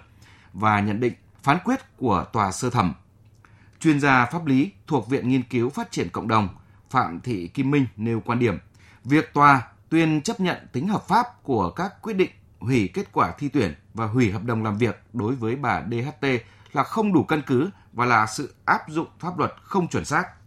và 0.54 0.80
nhận 0.80 1.00
định 1.00 1.14
phán 1.44 1.58
quyết 1.64 1.80
của 1.98 2.26
tòa 2.34 2.52
sơ 2.52 2.70
thẩm. 2.70 2.94
Chuyên 3.80 4.00
gia 4.00 4.26
pháp 4.26 4.46
lý 4.46 4.72
thuộc 4.88 5.10
Viện 5.10 5.30
Nghiên 5.30 5.44
cứu 5.44 5.70
Phát 5.70 5.92
triển 5.92 6.10
Cộng 6.10 6.28
đồng 6.28 6.50
Phạm 6.90 7.20
Thị 7.20 7.48
Kim 7.48 7.72
Minh 7.72 7.86
nêu 7.98 8.22
quan 8.26 8.40
điểm, 8.40 8.58
việc 9.04 9.34
tòa 9.34 9.62
tuyên 9.90 10.22
chấp 10.22 10.40
nhận 10.40 10.58
tính 10.72 10.88
hợp 10.88 11.08
pháp 11.08 11.44
của 11.44 11.70
các 11.70 12.02
quyết 12.02 12.14
định 12.14 12.32
hủy 12.60 12.90
kết 12.94 13.12
quả 13.12 13.32
thi 13.38 13.50
tuyển 13.50 13.76
và 13.94 14.06
hủy 14.06 14.32
hợp 14.32 14.44
đồng 14.44 14.64
làm 14.64 14.78
việc 14.78 15.02
đối 15.14 15.36
với 15.36 15.56
bà 15.56 15.82
DHT 15.92 16.28
là 16.74 16.84
không 16.84 17.14
đủ 17.14 17.24
căn 17.24 17.42
cứ 17.48 17.70
và 17.94 18.06
là 18.06 18.26
sự 18.26 18.56
áp 18.66 18.82
dụng 18.88 19.08
pháp 19.20 19.38
luật 19.38 19.54
không 19.62 19.88
chuẩn 19.88 20.06
xác. 20.06 20.39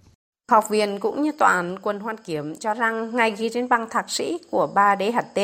Học 0.51 0.69
viện 0.69 0.99
cũng 1.01 1.23
như 1.23 1.33
toàn 1.33 1.77
quân 1.83 2.01
hoan 2.01 2.19
kiểm 2.19 2.43
Kiếm 2.43 2.57
cho 2.57 2.75
rằng 2.75 3.17
ngày 3.17 3.31
ghi 3.31 3.49
trên 3.49 3.69
bằng 3.69 3.89
thạc 3.89 4.11
sĩ 4.11 4.39
của 4.51 4.67
bà 4.75 4.97
DHT 4.97 5.41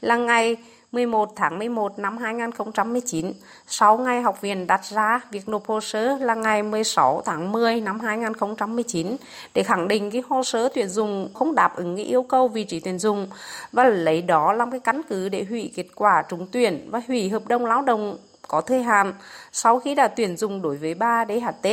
là 0.00 0.16
ngày 0.16 0.56
11 0.92 1.32
tháng 1.36 1.58
11 1.58 1.98
năm 1.98 2.18
2019. 2.18 3.32
Sau 3.66 3.98
ngày 3.98 4.22
học 4.22 4.40
viện 4.40 4.66
đặt 4.66 4.84
ra 4.84 5.20
việc 5.30 5.48
nộp 5.48 5.66
hồ 5.66 5.80
sơ 5.80 6.18
là 6.18 6.34
ngày 6.34 6.62
16 6.62 7.22
tháng 7.24 7.52
10 7.52 7.80
năm 7.80 8.00
2019 8.00 9.16
để 9.54 9.62
khẳng 9.62 9.88
định 9.88 10.10
cái 10.10 10.22
hồ 10.28 10.42
sơ 10.42 10.68
tuyển 10.74 10.88
dụng 10.88 11.30
không 11.34 11.54
đáp 11.54 11.76
ứng 11.76 11.96
cái 11.96 12.04
yêu 12.04 12.22
cầu 12.22 12.48
vị 12.48 12.64
trí 12.64 12.80
tuyển 12.80 12.98
dụng 12.98 13.28
và 13.72 13.84
lấy 13.84 14.22
đó 14.22 14.52
làm 14.52 14.70
cái 14.70 14.80
căn 14.80 15.00
cứ 15.08 15.28
để 15.28 15.46
hủy 15.48 15.72
kết 15.76 15.86
quả 15.94 16.22
trúng 16.28 16.46
tuyển 16.52 16.88
và 16.90 17.02
hủy 17.08 17.28
hợp 17.28 17.48
đồng 17.48 17.66
lao 17.66 17.82
động 17.82 18.18
có 18.48 18.60
thời 18.60 18.82
hạn 18.82 19.14
sau 19.52 19.80
khi 19.80 19.94
đã 19.94 20.08
tuyển 20.08 20.36
dụng 20.36 20.62
đối 20.62 20.76
với 20.76 20.94
bà 20.94 21.24
DHT. 21.24 21.68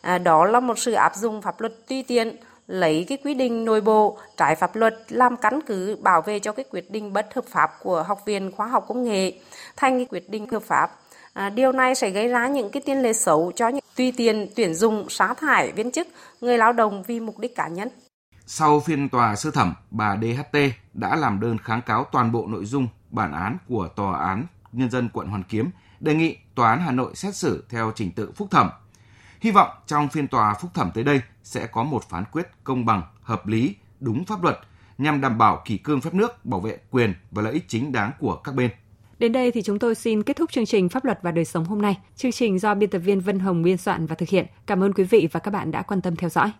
À, 0.00 0.18
đó 0.18 0.44
là 0.44 0.60
một 0.60 0.78
sự 0.78 0.92
áp 0.92 1.16
dụng 1.16 1.42
pháp 1.42 1.60
luật 1.60 1.88
tùy 1.88 2.04
tiện 2.08 2.36
lấy 2.66 3.04
cái 3.08 3.18
quy 3.24 3.34
định 3.34 3.64
nội 3.64 3.80
bộ 3.80 4.18
trái 4.36 4.54
pháp 4.56 4.76
luật 4.76 4.96
làm 5.08 5.36
căn 5.36 5.60
cứ 5.66 5.96
bảo 6.02 6.22
vệ 6.22 6.38
cho 6.38 6.52
cái 6.52 6.64
quyết 6.70 6.90
định 6.90 7.12
bất 7.12 7.34
hợp 7.34 7.44
pháp 7.48 7.70
của 7.82 8.02
học 8.02 8.22
viện 8.26 8.52
khoa 8.56 8.66
học 8.66 8.84
công 8.88 9.04
nghệ 9.04 9.32
thành 9.76 9.98
cái 9.98 10.06
quyết 10.10 10.30
định 10.30 10.46
hợp 10.50 10.62
pháp. 10.62 10.90
À, 11.32 11.50
điều 11.50 11.72
này 11.72 11.94
sẽ 11.94 12.10
gây 12.10 12.28
ra 12.28 12.48
những 12.48 12.70
cái 12.70 12.82
tiền 12.86 13.02
lệ 13.02 13.12
xấu 13.12 13.52
cho 13.56 13.68
những 13.68 13.84
tùy 13.96 14.12
tiện 14.16 14.46
tuyển 14.56 14.74
dụng 14.74 15.06
xá 15.08 15.34
thải 15.34 15.72
viên 15.72 15.90
chức 15.90 16.08
người 16.40 16.58
lao 16.58 16.72
động 16.72 17.02
vì 17.02 17.20
mục 17.20 17.38
đích 17.38 17.56
cá 17.56 17.68
nhân. 17.68 17.88
Sau 18.46 18.80
phiên 18.80 19.08
tòa 19.08 19.36
sơ 19.36 19.50
thẩm, 19.50 19.74
bà 19.90 20.16
DHT 20.16 20.58
đã 20.94 21.16
làm 21.16 21.40
đơn 21.40 21.58
kháng 21.58 21.82
cáo 21.82 22.04
toàn 22.12 22.32
bộ 22.32 22.46
nội 22.46 22.64
dung 22.64 22.88
bản 23.10 23.32
án 23.32 23.58
của 23.68 23.88
Tòa 23.96 24.18
án 24.18 24.46
Nhân 24.72 24.90
dân 24.90 25.08
quận 25.12 25.28
Hoàn 25.28 25.42
Kiếm 25.42 25.70
đề 26.00 26.14
nghị 26.14 26.36
Tòa 26.54 26.70
án 26.70 26.80
Hà 26.80 26.92
Nội 26.92 27.14
xét 27.14 27.34
xử 27.34 27.64
theo 27.68 27.92
trình 27.94 28.10
tự 28.10 28.32
phúc 28.36 28.48
thẩm. 28.50 28.70
Hy 29.40 29.50
vọng 29.50 29.70
trong 29.86 30.08
phiên 30.08 30.28
tòa 30.28 30.54
phúc 30.54 30.70
thẩm 30.74 30.90
tới 30.94 31.04
đây 31.04 31.20
sẽ 31.42 31.66
có 31.66 31.84
một 31.84 32.08
phán 32.08 32.24
quyết 32.32 32.46
công 32.64 32.86
bằng, 32.86 33.02
hợp 33.22 33.46
lý, 33.46 33.74
đúng 34.00 34.24
pháp 34.24 34.42
luật 34.42 34.58
nhằm 34.98 35.20
đảm 35.20 35.38
bảo 35.38 35.62
kỷ 35.64 35.78
cương 35.78 36.00
phép 36.00 36.14
nước, 36.14 36.44
bảo 36.44 36.60
vệ 36.60 36.78
quyền 36.90 37.14
và 37.30 37.42
lợi 37.42 37.52
ích 37.52 37.64
chính 37.68 37.92
đáng 37.92 38.12
của 38.18 38.36
các 38.36 38.54
bên. 38.54 38.70
Đến 39.18 39.32
đây 39.32 39.52
thì 39.52 39.62
chúng 39.62 39.78
tôi 39.78 39.94
xin 39.94 40.22
kết 40.22 40.36
thúc 40.36 40.50
chương 40.52 40.66
trình 40.66 40.88
Pháp 40.88 41.04
luật 41.04 41.18
và 41.22 41.30
đời 41.30 41.44
sống 41.44 41.64
hôm 41.64 41.82
nay. 41.82 41.98
Chương 42.16 42.32
trình 42.32 42.58
do 42.58 42.74
biên 42.74 42.90
tập 42.90 42.98
viên 42.98 43.20
Vân 43.20 43.38
Hồng 43.38 43.62
biên 43.62 43.76
soạn 43.76 44.06
và 44.06 44.14
thực 44.14 44.28
hiện. 44.28 44.46
Cảm 44.66 44.82
ơn 44.82 44.92
quý 44.92 45.04
vị 45.04 45.28
và 45.32 45.40
các 45.40 45.50
bạn 45.50 45.70
đã 45.70 45.82
quan 45.82 46.00
tâm 46.00 46.16
theo 46.16 46.30
dõi. 46.30 46.50